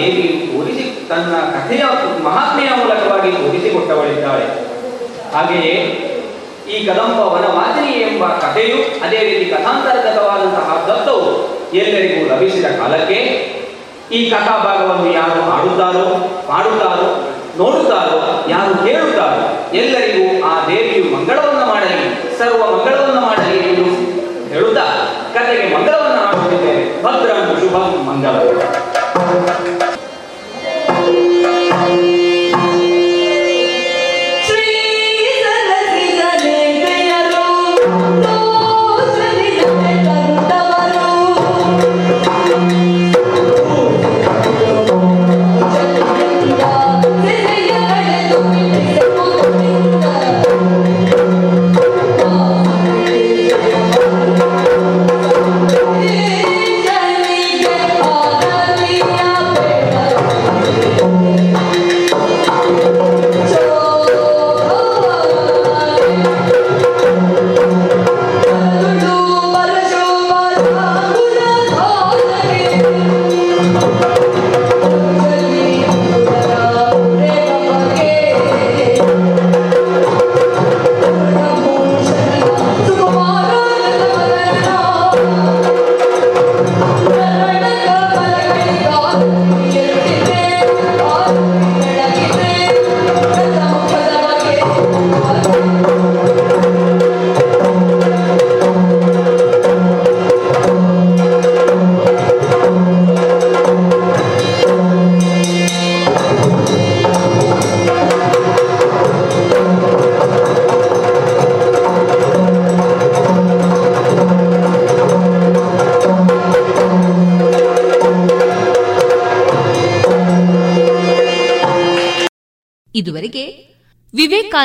[0.00, 1.82] ಎಂಬುದನ್ನ ದೇವಿ ತೋರಿಸಿ ತನ್ನ ಕಥೆಯ
[2.24, 4.46] ಮಹಾತ್ಮೆಯ ಮೂಲಕವಾಗಿ ತೋರಿಸಿಕೊಟ್ಟವಳಿದ್ದಾಳೆ
[5.34, 5.74] ಹಾಗೆಯೇ
[6.68, 11.30] ಈ ಕದಂಬ ವನವಾಸಿನಿ ಎಂಬ ಕಥೆಯು ಅದೇ ರೀತಿ ಕಥಾಂತರ್ಗತವಾದಂತಹ ತತ್ವವು
[11.76, 13.18] ಎಲ್ಲರಿಗೂ ಲಭಿಸಿದ ಕಾಲಕ್ಕೆ
[14.12, 16.06] ಈ ಕಥಾಭಾಗವನ್ನು ಯಾರು ಆಡುತ್ತಾರೋ
[16.48, 17.08] ಮಾಡುತ್ತಾರೋ
[17.58, 18.18] ನೋಡುತ್ತಾರೋ,
[18.48, 19.40] ಯಾರು ಕೇಳುತ್ತಾರೋ,
[19.76, 21.98] ಎಲ್ಲರಿಗೂ ಆ ದೇವಿಯು ಮಂಗಳವನ್ನು ಮಾಡಲಿ,
[22.38, 23.86] ಸರ್ವ ಮಂಗಳವನ್ನು ಮಾಡಲಿ ಎಂದು
[24.48, 24.84] ಹೇಳುತ್ತಾ
[25.34, 27.76] ಕಥೆಗೆ ಮಂಗಳವನ್ನು ಮಾಡುತ್ತಿದ್ದೇವೆ ಭದ್ರಂ ಶುಭ
[28.08, 28.36] ಮಂಗಲ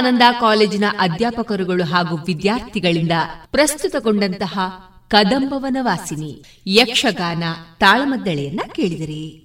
[0.05, 3.11] ವಿವೇಕಾನಂದ ಕಾಲೇಜಿನ ಅಧ್ಯಾಪಕರುಗಳು ಹಾಗೂ ವಿದ್ಯಾರ್ಥಿಗಳಿಂದ
[3.51, 4.59] ಪ್ರಸ್ತುತಗೊಂಡಂತಹ
[5.07, 7.43] ಕದಂಬವನ ವಾಸಿನಿ ಯಕ್ಷಗಾನ
[7.79, 9.41] ತಾಳಮದ್ದಳೆಯನ್ನ ಕೇಳಿದಿರಿ.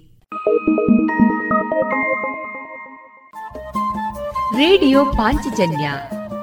[4.55, 5.91] ರೇಡಿಯೋ ಪಾಂಚಜನ್ಯ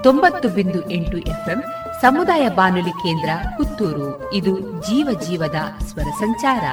[0.02, 1.62] ತೊಂಬತ್ತು ಬಿಂದು ಎಂಟು ಎಫ್ಎಂ
[2.00, 4.34] ಸಮುದಾಯ ಬಾನುಲಿ ಕೇಂದ್ರ ಪುತ್ತೂರು.
[4.34, 6.64] ಇದು ಜೀವ ಜೀವದ ಸ್ವರ ಸಂಚಾರ.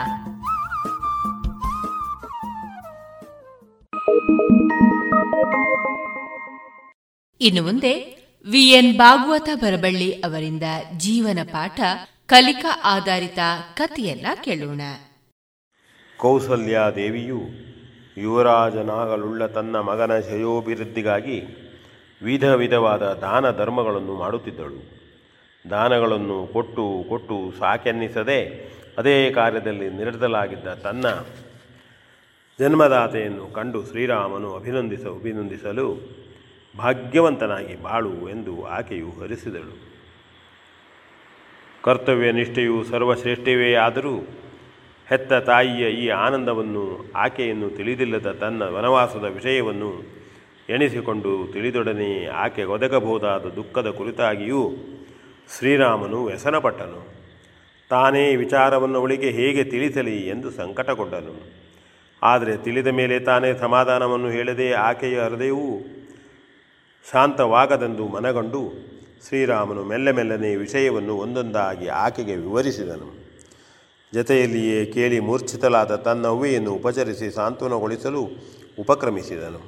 [7.46, 7.94] ಇನ್ನು ಮುಂದೆ
[8.52, 10.64] ವಿಎನ್ ಭಾಗವತ ಬರಬಳ್ಳಿ ಅವರಿಂದ
[10.98, 11.80] ಜೀವನ ಪಾಠ,
[12.26, 13.40] ಕಲಿಕಾ ಆಧಾರಿತ
[13.74, 14.82] ಕಥೆಯನ್ನ ಕೇಳೋಣ.
[16.18, 17.42] ಕೌಸಲ್ಯಾದೇವಿಯು
[18.18, 21.38] ಯುವರಾಜನಾಗಲುಳ್ಳ ತನ್ನ ಮಗನ ಶ್ರೇಯೋಭಿವೃದ್ಧಿಗಾಗಿ
[22.24, 24.82] ವಿಧ ವಿಧವಾದ ದಾನ ಧರ್ಮಗಳನ್ನು ಮಾಡುತ್ತಿದ್ದಳು.
[25.70, 28.40] ದಾನಗಳನ್ನು ಕೊಟ್ಟು ಕೊಟ್ಟು ಸಾಕೆನ್ನಿಸದೆ
[28.98, 31.06] ಅದೇ ಕಾರ್ಯದಲ್ಲಿ ನಿರತಲಾಗಿದ್ದ ತನ್ನ
[32.60, 36.15] ಜನ್ಮದಾತೆಯನ್ನು ಕಂಡು ಶ್ರೀರಾಮನು ಅಭಿನಂದಿಸ, ಅಭಿನಂದಿಸಲು
[36.78, 39.96] ಭಾಗ್ಯವಂತನಾಗಿ ಬಾಳು ಎಂದು ಆಕೆಯು ಹರಿಸಿದಳು.
[41.82, 44.18] ಕರ್ತವ್ಯ ನಿಷ್ಠೆಯು ಸರ್ವಶ್ರೇಷ್ಠವೇ ಆದರೂ
[45.10, 50.04] ಹೆತ್ತ ತಾಯಿಯ ಈ ಆನಂದವನ್ನು ಆಕೆಯನ್ನು ತಿಳಿದಿಲ್ಲದ ತನ್ನ ವನವಾಸದ ವಿಷಯವನ್ನು
[50.70, 54.72] ಎಣಿಸಿಕೊಂಡು ತಿಳಿದೊಡನೆ ಆಕೆ ಒದಗಬಹುದಾದ ದುಃಖದ ಕುರಿತಾಗಿಯೂ
[55.58, 57.08] ಶ್ರೀರಾಮನು ವ್ಯಸನಪಟ್ಟನು.
[57.90, 61.66] ತಾನೇ ವಿಚಾರವನ್ನು ಅವಳಿಗೆ ಹೇಗೆ ತಿಳಿಸಲಿ ಎಂದು ಸಂಕಟಗೊಂಡನು.
[62.24, 66.05] ಆದರೆ ತಿಳಿದ ಮೇಲೆ ತಾನೇ ಸಮಾಧಾನವನ್ನು ಹೇಳದೆ ಆಕೆಯ ಹೃದಯವು
[67.12, 68.62] ಶಾಂತವಾಗದೆಂದು ಮನಗಂಡು
[69.28, 73.10] ಶ್ರೀರಾಮನು ಮೆಲ್ಲ ಮೆಲ್ಲನೆ ವಿಷಯವನ್ನು ಒಂದೊಂದಾಗಿ ಆಕೆಗೆ ವಿವರಿಸಿದನು.
[74.14, 78.22] ಜತೆಯಲ್ಲಿಯೇ ಕೇಳಿ ಮೂರ್ಛಿತಲಾದ ತನ್ನ ಅವ್ವೆಯನ್ನು ಉಪಚರಿಸಿ ಸಾಂತ್ವನಗೊಳಿಸಲು
[78.80, 79.62] ಉಪಕ್ರಮಿಸಿದನು.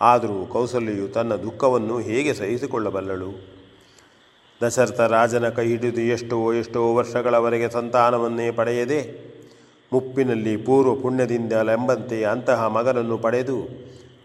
[0.00, 3.30] ಆದರೂ ಕೌಸಲ್ಯು ತನ್ನ ದುಃಖವನ್ನು ಹೇಗೆ ಸಹಿಸಿಕೊಳ್ಳಬಲ್ಲಳು?
[4.60, 9.00] ದಶರಥ ರಾಜನ ಕೈ ಹಿಡಿದು ಎಷ್ಟೋ ಎಷ್ಟೋ ವರ್ಷಗಳವರೆಗೆ ಸಂತಾನವನ್ನೇ ಪಡೆಯದೆ,
[9.92, 13.58] ಮುಪ್ಪಿನಲ್ಲಿ ಪೂರ್ವ ಪುಣ್ಯದಿಂದ ಲೆಂಬಂತೆ ಅಂತಹ ಮಗನನ್ನು ಪಡೆದು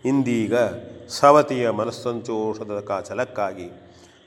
[0.06, 0.54] ಇಂದೀಗ
[1.10, 3.72] ಸವತಿಯ ಮನಸ್ಸಂತೋಷದ ಛಲಕ್ಕಾಗಿ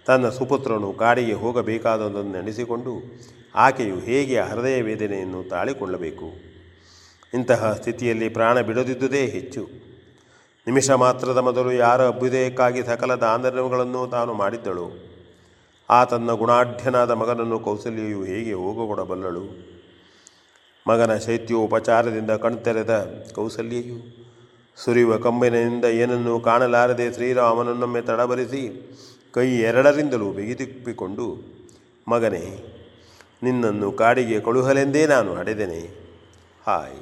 [0.06, 3.22] ತನ್ನ ಸುಪುತ್ರನು ಕಾಡಿಗೆ ಹೋಗಬೇಕಾದದನ್ನು ನೆನೆಸಿಕೊಂಡು
[3.54, 6.24] ಆಕೆಯು ಹೇಗೆ ಹೃದಯ ವೇದನೆಯನ್ನು ತಾಳಿಕೊಳ್ಳಬೇಕು?
[7.34, 9.68] ಇಂತಹ ಸ್ಥಿತಿಯಲ್ಲಿ ಪ್ರಾಣ ಬಿಡದಿದ್ದುದೇ ಹೆಚ್ಚು.
[10.66, 14.90] ನಿಮಿಷ ಮಾತ್ರದ ಮೊದಲು ಯಾರ ಅಭ್ಯುದಯಕ್ಕಾಗಿ ಸಕಲ ದಾಂಧರ್ಯಗಳನ್ನು ತಾನು ಮಾಡಿದ್ದಳು?
[15.90, 19.72] ಆ ತನ್ನ ಗುಣಾಢ್ಯನಾದ ಮಗನನ್ನು ಕೌಸಲ್ಯೆಯು ಹೇಗೆ ಹೋಗಕೊಡಬಲ್ಲಳು?
[20.88, 24.21] ಮಗನ ಶೈತ್ಯೋಪಚಾರದಿಂದ ಕಣ್ತೆರೆದ ಕೌಸಲ್ಯೆಯು
[24.78, 28.62] ಸುರಿಯುವ ಕಂಬಿನಿಂದ ಏನನ್ನೂ ಕಾಣಲಾರದೆ ಶ್ರೀರಾಮನನ್ನೊಮ್ಮೆ ತಡಬರಿಸಿ
[29.34, 31.26] ಕೈ ಎರಡರಿಂದಲೂ ಬಿಗಿತಿಪ್ಪಿಕೊಂಡು
[32.06, 32.44] ಮಗನೇ,
[33.42, 35.82] ನಿನ್ನನ್ನು ಕಾಡಿಗೆ ಕಳುಹಲೆಂದೇ ನಾನು ಹಡೆದೆನೆ
[36.66, 36.98] ಹಾಯ್,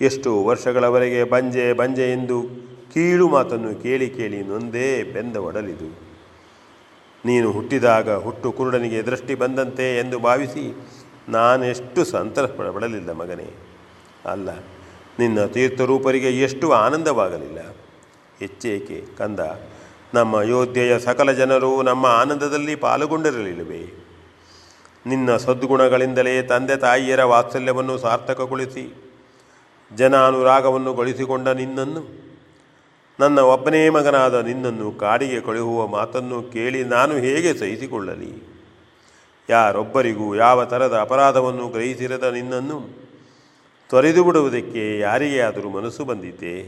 [0.00, 2.38] ಎಷ್ಟು ವರ್ಷಗಳವರೆಗೆ ಬಂಜೆ ಬಂಜೆ ಎಂದು
[2.94, 5.88] ಕೀಳು ಮಾತನ್ನು ಕೇಳಿ ಕೇಳಿ ನೊಂದೇ ಬೆಂದ ಒಡಲಿದು
[7.24, 10.64] ನೀನು ಹುಟ್ಟಿದಾಗ ಹುಟ್ಟು ಕುರುಡನಿಗೆ ದೃಷ್ಟಿ ಬಂದಂತೆ ಎಂದು ಭಾವಿಸಿ
[11.28, 13.48] ನಾನೆಷ್ಟು ಸಂತಸ ಪಡಲಿಲ್ಲ ಮಗನೇ.
[14.26, 14.48] ಅಲ್ಲ
[15.18, 17.58] ನಿನ್ನ ತೀರ್ಥರೂಪರಿಗೆ ಎಷ್ಟು ಆನಂದವಾಗಲಿಲ್ಲ?
[18.38, 19.40] ಹೆಚ್ಚೇಕೆ ಕಂದ,
[20.14, 23.80] ನಮ್ಮ ಅಯೋಧ್ಯೆಯ ಸಕಲ ಜನರು ನಮ್ಮ ಆನಂದದಲ್ಲಿ ಪಾಲ್ಗೊಂಡಿರಲಿಲ್ಲವೆ?
[25.06, 29.14] ನಿನ್ನ ಸದ್ಗುಣಗಳಿಂದಲೇ ತಂದೆ ತಾಯಿಯರ ವಾತ್ಸಲ್ಯವನ್ನು ಸಾರ್ಥಕಗೊಳಿಸಿ
[29.94, 32.02] ಜನ ಅನುರಾಗವನ್ನು ಗಳಿಸಿಕೊಂಡ ನಿನ್ನನ್ನು,
[33.20, 38.32] ನನ್ನ ಒಬ್ಬನೇ ಮಗನಾದ ನಿನ್ನನ್ನು ಕಾಡಿಗೆ ಕಳುಹುವ ಮಾತನ್ನು ಕೇಳಿ ನಾನು ಹೇಗೆ ಸಹಿಸಿಕೊಳ್ಳಲಿ?
[39.50, 43.07] ಯಾರೊಬ್ಬರಿಗೂ ಯಾವ ಥರದ ಅಪರಾಧವನ್ನು ಗ್ರಹಿಸಿರದ ನಿನ್ನನ್ನು
[43.88, 46.62] ತೊರೆದು ಬಿಡುವುದಕ್ಕೆ ಯಾರಿಗೇ ಆದರೂ ಮನಸ್ಸು ಬಂದಿದೆ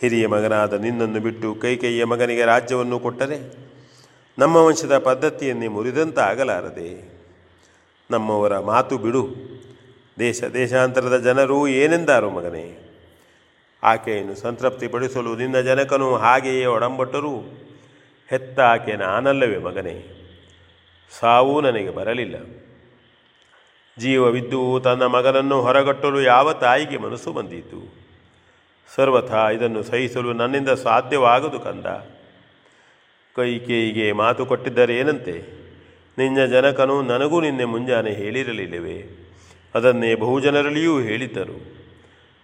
[0.00, 3.56] ಹಿರಿಯ ಮಗನಾದ ನಿನ್ನನ್ನು ಬಿಟ್ಟು ಕೈಕೈಯ ಮಗನಿಗೆ ರಾಜ್ಯವನ್ನು ಕೊಟ್ಟರೆ
[4.38, 7.14] ನಮ್ಮ ವಂಶದ ಪದ್ಧತಿಯನ್ನೇ ಮುರಿದಂತಾಗಲಾರದೆ.
[8.10, 9.28] ನಮ್ಮವರ ಮಾತು ಬಿಡು.
[10.18, 12.78] ದೇಶ ದೇಶಾಂತರದ ಜನರು ಏನೆಂದಾರು ಮಗನೇ?
[13.82, 17.38] ಆಕೆಯನ್ನು ಸಂತೃಪ್ತಿಪಡಿಸಲು ನಿನ್ನ ಜನಕನು ಹಾಗೆಯೇ ಒಡಂಬಟ್ಟರೂ.
[18.30, 20.20] ಹೆತ್ತ ಆಕೆ ನಾನಲ್ಲವೇ ಮಗನೇ?
[21.20, 22.36] ಸಾವು ನನಗೆ ಬರಲಿಲ್ಲ.
[23.98, 27.94] ಜೀವವಿದ್ದು ತನ್ನ ಮಗನನ್ನು ಹೊರಗಟ್ಟಲು ಯಾವ ತಾಯಿಗೆ ಮನಸ್ಸು ಬಂದಿತು?
[28.94, 31.86] ಸರ್ವಥ ಇದನ್ನು ಸಹಿಸಲು ನನ್ನಿಂದ ಸಾಧ್ಯವಾಗದು ಕಂದ.
[33.36, 35.64] ಕೈಕೇಯಿಗೆ ಮಾತು ಕೊಟ್ಟಿದ್ದರೇನಂತೆ
[36.18, 39.30] ನಿನ್ನ ಜನಕನು ನನಗೂ ನಿನ್ನೆ ಮುಂಜಾನೆ ಹೇಳಿರಲಿಲ್ಲವೇ?
[39.74, 41.74] ಅದನ್ನೇ ಬಹುಜನರಲ್ಲಿಯೂ ಹೇಳಿದ್ದರು.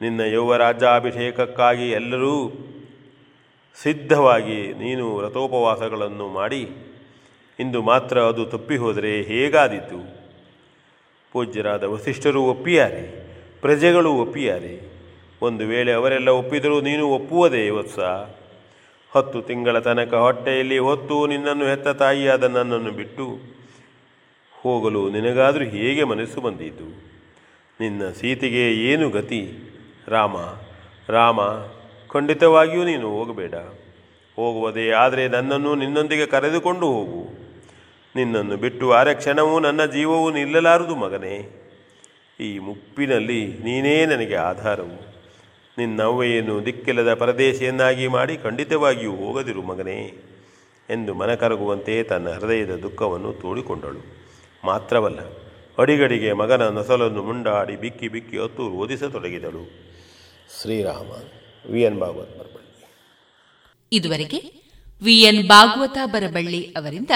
[0.01, 2.52] ನಿನ್ನ ಯೌವರಾಜ್ಯಾಭಿಷೇಕಕ್ಕಾಗಿ ಎಲ್ಲರೂ
[3.82, 6.68] ಸಿದ್ಧವಾಗಿ ನೀನು ವ್ರತೋಪವಾಸಗಳನ್ನು ಮಾಡಿ,
[7.60, 10.20] ಇಂದು ಮಾತ್ರ ಅದು ತಪ್ಪಿ ಹೋದರೆ ಹೇಗಾದೀತು?
[11.32, 13.24] ಪೂಜ್ಯರಾದ ವಸಿಷ್ಠರು ಒಪ್ಪಿಯಾರೆ,
[13.61, 14.90] ಪ್ರಜೆಗಳು ಒಪ್ಪಿಯಾರೆ.
[15.43, 17.98] ಒಂದು ವೇಳೆ ಅವರೆಲ್ಲ ಒಪ್ಪಿದರೂ ನೀನು ಒಪ್ಪುವುದೇ ವತ್ಸ.
[19.11, 23.39] ಹತ್ತು ತಿಂಗಳ ತನಕ ಹೊಟ್ಟೆಯಲ್ಲಿ ಹೊತ್ತು ನಿನ್ನನ್ನು ಹೆತ್ತ ತಾಯಿಯಾದ ನನ್ನನ್ನು ಬಿಟ್ಟು
[24.61, 26.89] ಹೋಗಲು ನಿನಗಾದರೂ ಹೇಗೆ ಮನಸ್ಸು ಬಂದಿತು?
[27.81, 29.52] ನಿನ್ನ ಸೀತೆಗೆ ಏನು ಗತಿ?
[30.09, 30.36] ರಾಮ
[31.09, 31.40] ರಾಮ,
[32.11, 33.55] ಖಂಡಿತವಾಗಿಯೂ ನೀನು ಹೋಗಬೇಡ.
[34.36, 37.49] ಹೋಗುವುದೇ ಆದರೆ ನನ್ನನ್ನು ನಿನ್ನೊಂದಿಗೆ ಕರೆದುಕೊಂಡು ಹೋಗು.
[38.16, 41.35] ನಿನ್ನನ್ನು ಬಿಟ್ಟು ಆರೆ ಕ್ಷಣವೂ ನನ್ನ ಜೀವವು ನಿಲ್ಲಲಾರದು ಮಗನೇ.
[42.41, 44.97] ಈ ಮುಪ್ಪಿನಲ್ಲಿ ನೀನೇ ನನಗೆ ಆಧಾರವು.
[45.78, 49.99] ನಿನ್ನವ್ವೆಯನ್ನು ದಿಕ್ಕಿಲ್ಲದ ಪರದೇಶಿಯನ್ನಾಗಿ ಮಾಡಿ ಖಂಡಿತವಾಗಿಯೂ ಹೋಗದಿರು ಮಗನೇ
[50.91, 54.01] ಎಂದು ಮನಕರಗುವಂತೆ ತನ್ನ ಹೃದಯದ ದುಃಖವನ್ನು ತೋಡಿಕೊಂಡಳು.
[54.65, 55.20] ಮಾತ್ರವಲ್ಲ,
[55.78, 59.62] ಅಡಿಗಡಿಗೆ ಮಗನ ನಸಲನ್ನು ಮುಂಡಾಡಿ ಬಿಕ್ಕಿ ಬಿಕ್ಕಿ ಹೊತ್ತು ಓದಿಸತೊಡಗಿದಳು
[60.61, 61.11] ಶ್ರೀರಾಮ
[61.73, 62.85] ವಿ ಎನ್ ಭಾಗವತ ಬರಬಳ್ಳಿ.
[63.93, 64.41] ಇದುವರೆಗೆ
[65.03, 67.11] ವಿಎನ್ ಭಾಗವತ ಬರಬಳ್ಳಿ ಅವರಿಂದ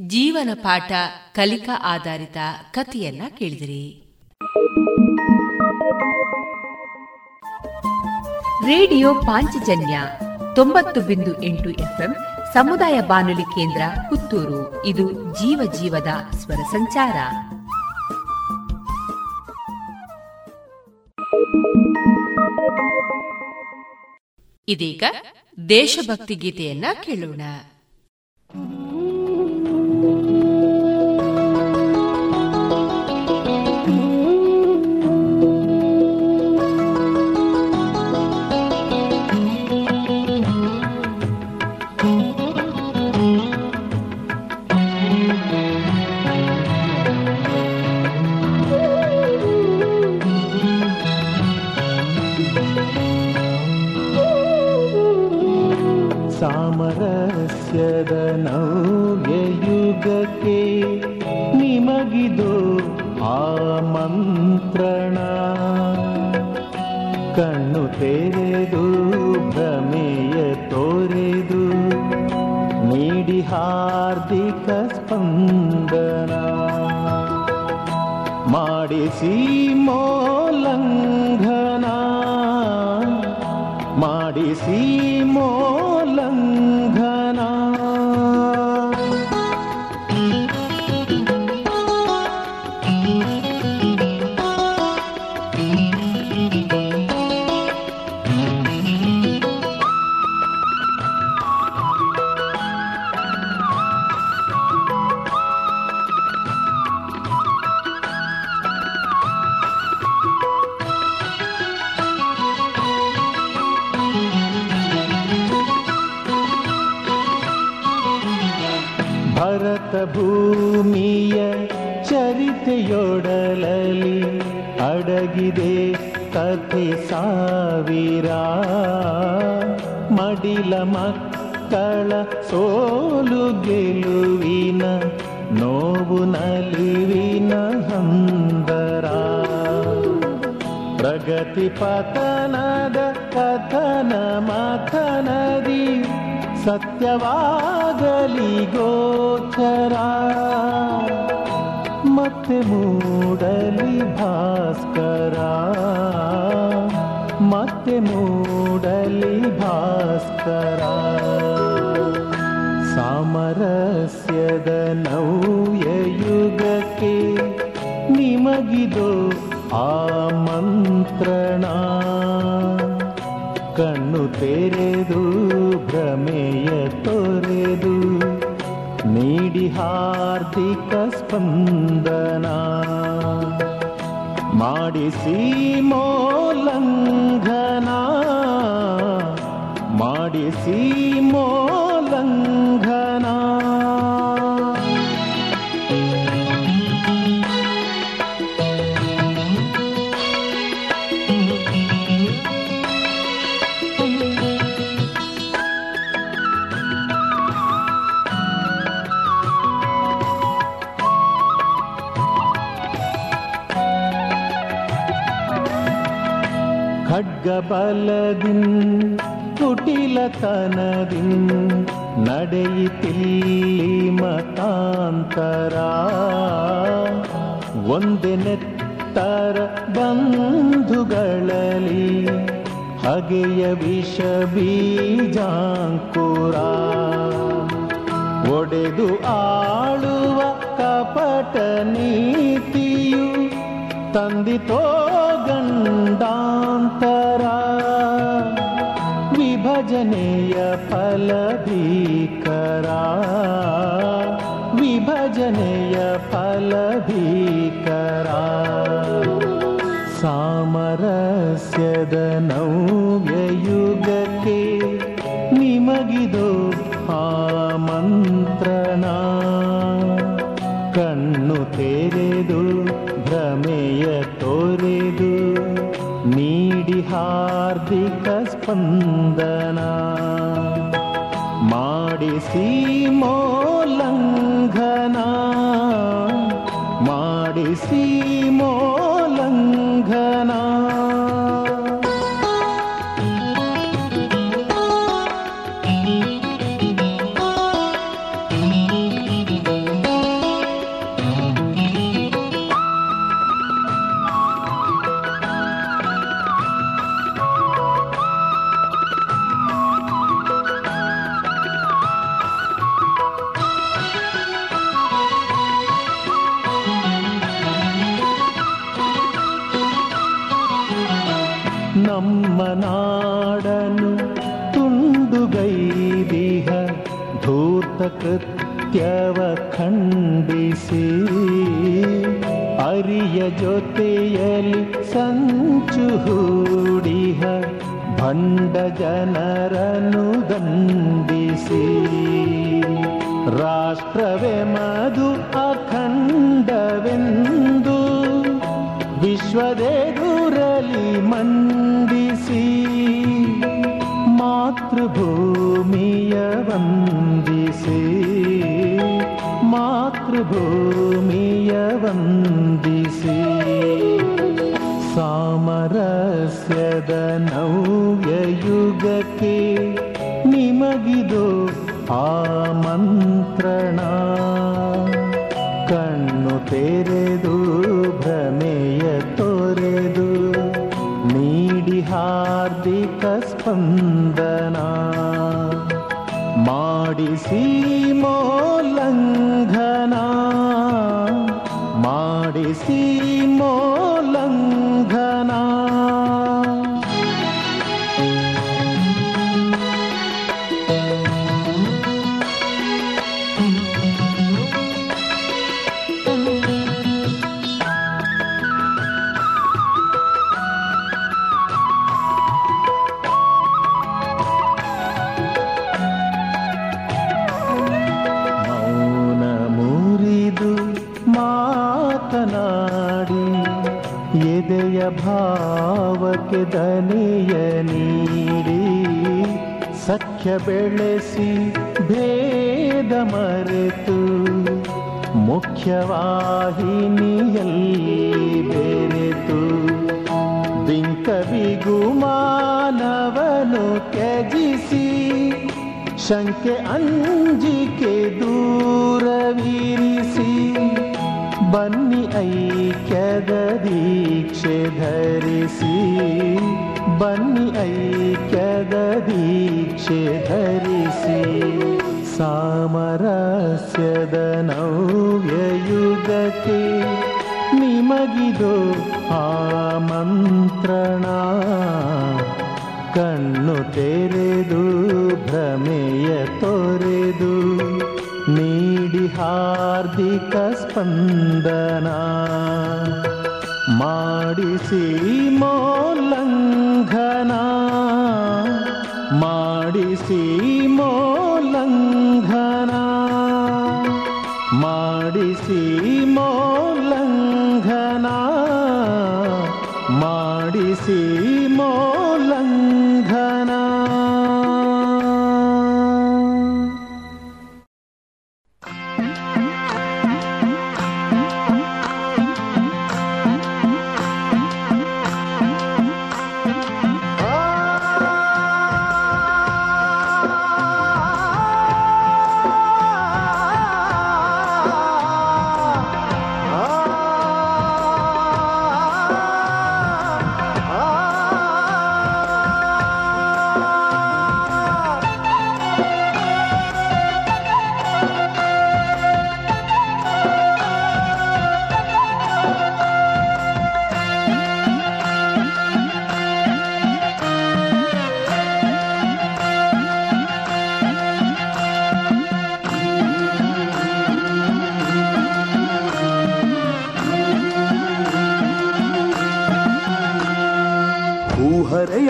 [0.00, 0.92] ಜೀವನ ಪಾಠ
[1.34, 2.36] ಕಲಿಕಾ ಆಧಾರಿತ
[2.70, 4.00] ಕಥೆಯನ್ನ ಕೇಳಿದಿರಿ.
[8.66, 10.00] ರೇಡಿಯೋ ಪಾಂಚಜನ್ಯ
[10.54, 12.14] ತೊಂಬತ್ತು ಬಿಂದು ಎಂಟು ಎಫ್ಎಂ
[12.54, 14.86] ಸಮುದಾಯ ಬಾನುಲಿ ಕೇಂದ್ರ ಪುತ್ತೂರು.
[14.86, 17.16] ಇದು ಜೀವ ಜೀವದ ಸ್ವರ ಸಂಚಾರ.
[24.68, 25.02] ಇದೀಗ
[25.68, 27.40] ದೇಶಭಕ್ತಿ ಗೀತೆಯನ್ನ ಕೇಳೋಣ.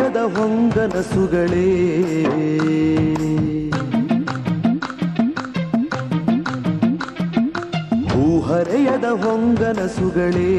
[0.05, 1.68] ಹೃದಯದ ಹೊಂಗನಸುಗಳೇ
[8.09, 10.51] ಭೂಹರೆಯದ ಹೊಂಗನಸುಗಳೇ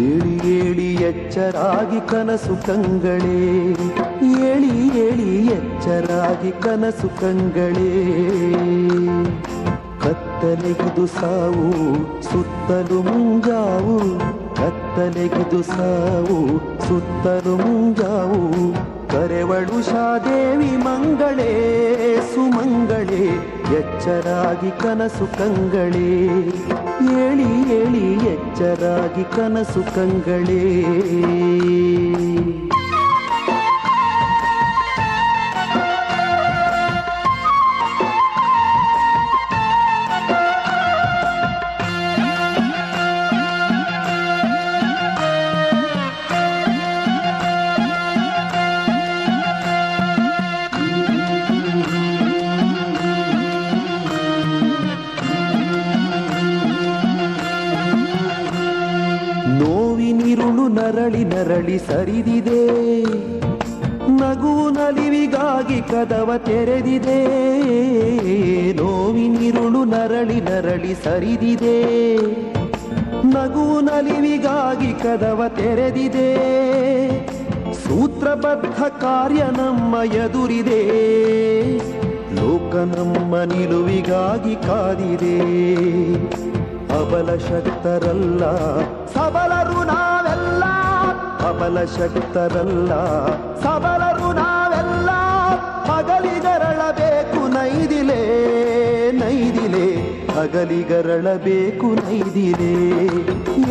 [0.00, 3.38] ಏಳಿ ಏಳಿ ಎಚ್ಚರಾಗಿ ಕನಸು ಕಂಗಳೇ.
[4.42, 7.94] ಏಳಿ ಏಳಿ ಎಚ್ಚರಾಗಿ ಕನಸು ಕಂಗಳೇ.
[10.00, 11.68] ಕತ್ತಲೆಗಿದು ಸಾವು,
[12.22, 13.98] ಸುತ್ತಲು ಮುಂಗಾವು
[14.56, 18.72] ಕತ್ತಲೆಗಿದು ಸಾವು ಸುತ್ತಲು ಮುಂಜಾವು.
[19.08, 21.52] ಕರೆವಳು ಶಾದೇವಿ ಮಂಗಳೇ
[22.34, 23.24] ಸುಮಂಗಳೇ
[23.78, 26.38] ಎಚ್ಚರಾಗಿ ಕನಸು ಕಂಗಳೇ.
[27.10, 30.82] ಹೇಳಿ ಹೇಳಿ ಎಚ್ಚರಾಗಿ ಕನಸು ಕಂಗಳೇ.
[61.86, 62.72] ಸರಿದಿದೆ.
[64.08, 67.26] ನಗುವು ನಲಿವಿಗಾಗಿ ಕದವ ತೆರೆದಿದೆ.
[68.72, 71.82] ನೋವಿನಿರುಳು ನರಳಿ ನರಳಿ ಸರಿದಿದೆ.
[73.24, 76.36] ನಗುವು ನಲಿವಿಗಾಗಿ ಕದವ ತೆರೆದಿದೆ.
[77.74, 80.82] ಸೂತ್ರಬದ್ಧ ಕಾರ್ಯ ನಮ್ಮ ಎದುರಿದೆ.
[82.34, 85.40] ಲೋಕ ನಮ್ಮ ನಿಲುವಿಗಾಗಿ ಕಾದಿದೆ.
[86.98, 88.44] ಅಬಲ ಶಕ್ತರಲ್ಲ
[91.62, 92.94] ಅಬಲ ಶಕ್ತರಲ್ಲ.
[93.60, 95.10] ಸಬಲರು ನಾವೆಲ್ಲ
[95.92, 98.20] ಹಗಲಿಗರಳಬೇಕು ನೈದಿಲೆ
[99.10, 99.86] ನೈದಿಲೆ.
[100.32, 103.04] ಹಗಲಿಗರಳಬೇಕು ನೈದಿಲೆ.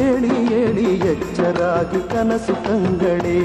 [0.02, 3.40] ಏಳಿ ಏಳಿ ಎಚ್ಚರಾಗಿ ಕನಸು ಕಂಗಳೇ.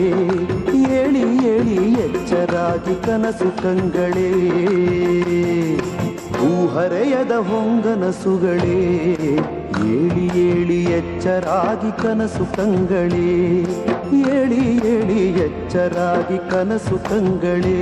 [0.74, 4.31] ಏಳಿ ಏಳಿ ಎಚ್ಚರಾಗಿ ಕನಸು ಕಂಗಳೇ.
[6.39, 9.09] ಹೂಹರೆಯದ ಹೊಂಗನಸುಗಳೇ.
[9.86, 13.86] ಏಳಿ ಏಳಿ ಎಚ್ಚರಾಗಿ ಕನಸು ಕಂಗಳೇ.
[14.31, 17.78] ಏಳಿ ಏಳಿ ಎಚ್ಚರಾಗಿ ಕನಸು ಕಂಗಳೇ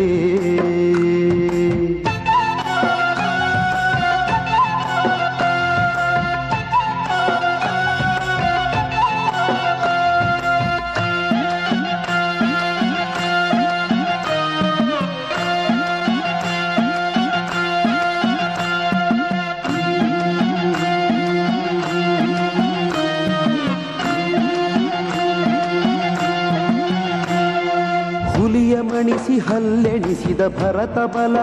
[30.49, 31.37] ಭರತ ಬಲ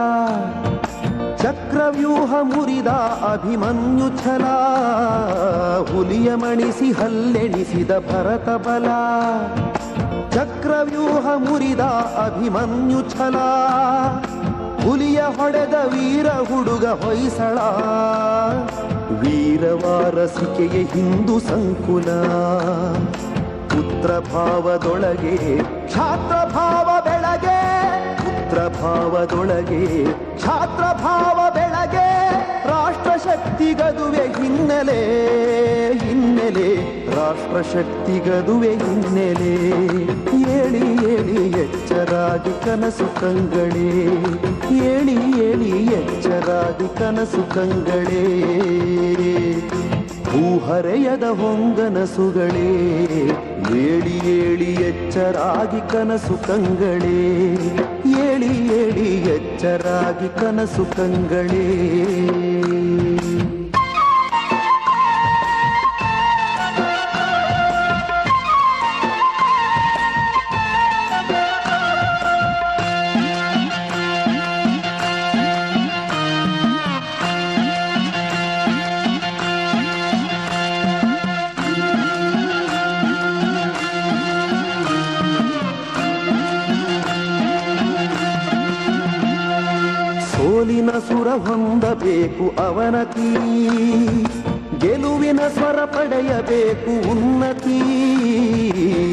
[1.35, 2.87] ಚಕ್ರವ್ಯೂಹ ಮುರಿದ
[3.33, 4.43] ಅಭಿಮನ್ಯು ಛಲ.
[5.93, 8.85] ಹುಲಿಯ ಮಣಿಸಿ ಹಲ್ಲೆಣಿಸಿದ ಭರತ ಬಲ
[10.31, 11.79] ಚಕ್ರವ್ಯೂಹ ಮುರಿದ
[12.25, 13.35] ಅಭಿಮನ್ಯು ಛಲ.
[14.83, 17.57] ಹುಲಿಯ ಹೊಡೆದ ವೀರ ಹುಡುಗ ಹೊಯ್ಸಳ.
[19.19, 22.09] ವೀರವಾರಸಿಕೆಯ ಹಿಂದೂ ಸಂಕುಲ.
[23.69, 25.61] ಪುತ್ರ ಭಾವದೊಳಗೆ
[26.55, 27.00] ಭಾವ
[28.51, 29.83] ಪುತ್ರ ಭಾವದೊಳಗೆ
[30.35, 32.07] ಕ್ಷಾತ್ರ ಭಾವ ಬೆಳಗೆ
[32.69, 34.97] ರಾಷ್ಟ್ರ ಶಕ್ತಿ ಗದುವೆ ಹಿನ್ನೆಲೆ
[36.01, 36.67] ಹಿನ್ನೆಲೆ
[37.15, 39.53] ರಾಷ್ಟ್ರ ಶಕ್ತಿ ಗದುವೆ ಹಿನ್ನೆಲೆ.
[40.55, 40.83] ಏಳಿ
[41.13, 43.87] ಏಳಿ ಎಚ್ಚರಾಗಿ ಕನಸು ಕಂಗಳೇ,
[44.89, 45.15] ಏಳಿ
[45.47, 48.25] ಏಳಿ ಎಚ್ಚರಾಗಿ ಕನಸು ಕಂಗಳೇ.
[50.31, 52.69] ಹೂಹರೆಯದ ಹೊಂಗನಸುಗಳೇ,
[53.85, 57.17] ಏಳಿ ಏಳಿ ಎಚ್ಚರಾಗಿ ಕನಸು ಕಂಗಳೇ.
[58.23, 61.65] ಏಳಿ ಏಳಿ ಎಚ್ಚರಾಗಿ ಕನಸು ಕಂಗಳೇ
[91.31, 93.33] ಹೊಂದಬೇಕು ಅವನತಿ
[94.79, 97.79] ಗೆಲುವಿನ ಸ್ವರ ಪಡೆಯಬೇಕು ಉನ್ನತಿ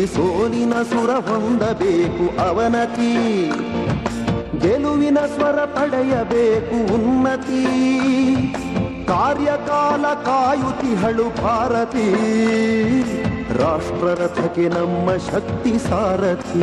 [0.07, 3.51] ಸೋಲಿನ ಸುರ ಹೊಂದಬೇಕು ಅವನತಿ
[4.61, 7.65] ಗೆಲುವಿನ ಸ್ವರ ಪಡೆಯಬೇಕು ಉನ್ನತಿ
[9.07, 12.09] ಕಾರ್ಯಕಾಲ ಕಾಯುತಿಹಳು ಭಾರತಿ.
[13.59, 16.61] ರಾಷ್ಟ್ರರಥಕ್ಕೆ ನಮ್ಮ ಶಕ್ತಿ ಸಾರಥಿ.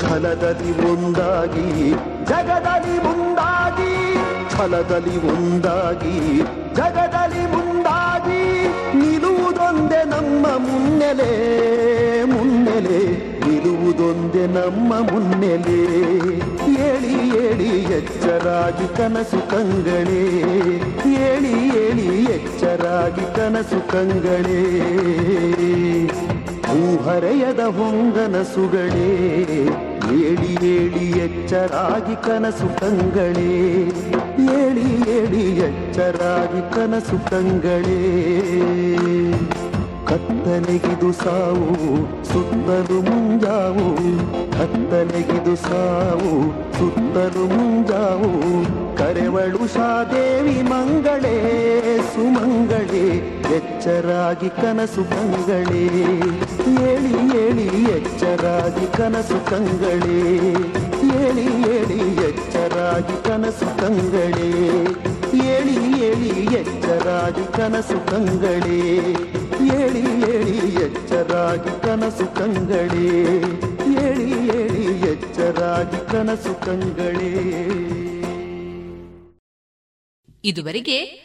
[0.00, 1.90] ಛಲದಲ್ಲಿ ಒಂದಾಗಿ
[2.24, 3.33] ಜಗದಲ್ಲಿ ಮುಂದಾಗಿ
[4.56, 6.16] ಛಲದಲ್ಲಿ ಒಂದಾಗಿ
[6.74, 8.42] ಜಗದಲ್ಲಿ ಮುಂದಾಗಿ
[8.94, 11.30] ನಿಲ್ಲುವುದೊಂದೇ ನಮ್ಮ ಮುನ್ನೆಲೆ
[12.24, 12.98] ಮುನ್ನೆಲೆ
[13.46, 15.78] ನಿಲ್ಲುವುದೊಂದೇ ನಮ್ಮ ಮುನ್ನೆಲೆ.
[16.84, 20.22] ಏಳಿ ಏಳಿ ಎಚ್ಚರಾಗಿ ಕನಸು ಕಂಗಳೇ
[21.24, 24.60] ಏಳಿ ಏಳಿ ಎಚ್ಚರಾಗಿ ಕನಸು ಕಂಗಳೇ
[26.68, 29.10] ಹೂಹರೆಯದ ಹೊಂಗನಸುಗಳೇ
[30.14, 33.84] ಏಳಿ ಹೇಳಿ ಎಚ್ಚರಾಗಿ ಕನಸು ಕಂಗಳೇ.
[34.44, 38.20] ಏಳಿ ಹೇಳಿ ಎಚ್ಚರಾಗಿ ಕನಸು ಕಂಗಳೇ.
[40.06, 41.84] ಕತ್ತಲೆಗಿದು ಸಾವು,
[42.24, 43.96] ಸುತ್ತಲು ಮುಂಜಾವು.
[44.52, 48.64] ಕತ್ತಲೆಗಿದು ಸಾವು, ಸುತ್ತಲು ಮುಂಜಾವು.
[48.96, 53.43] ಕರೆವಳು ಶಾದೇವಿ ಮಂಗಳೇ, ಸುಮಂಗಳೇ.
[53.52, 55.84] ಎಚ್ಚರಾಗಿ ಕನಸು ಕಂಗಳೇ.
[56.84, 60.18] ಏಳಿ ಏಳಿ, ಎಚ್ಚರಾಗಿ ಕನಸು ಕಂಗಳೇ.
[61.18, 64.50] ಏಳಿ ಏಳಿ, ಎಚ್ಚರಾಗಿ ಕನಸು ಕಂಗಳೇ.
[65.44, 68.98] ಏಳಿ ಏಳಿ, ಎಚ್ಚರಾಗಿ ಕನಸು ಕಂಗಳೇ.
[69.74, 73.40] ಏಳಿ ಏಳಿ, ಎಚ್ಚರಾಗಿ ಕನಸು ಕಂಗಳೇ.
[74.04, 77.60] ಏಳಿ ಏಳಿ, ಎಚ್ಚರಾಗಿ ಕನಸು ಕಂಗಳೇ.
[80.44, 81.24] ಇದುವರೆಗೆ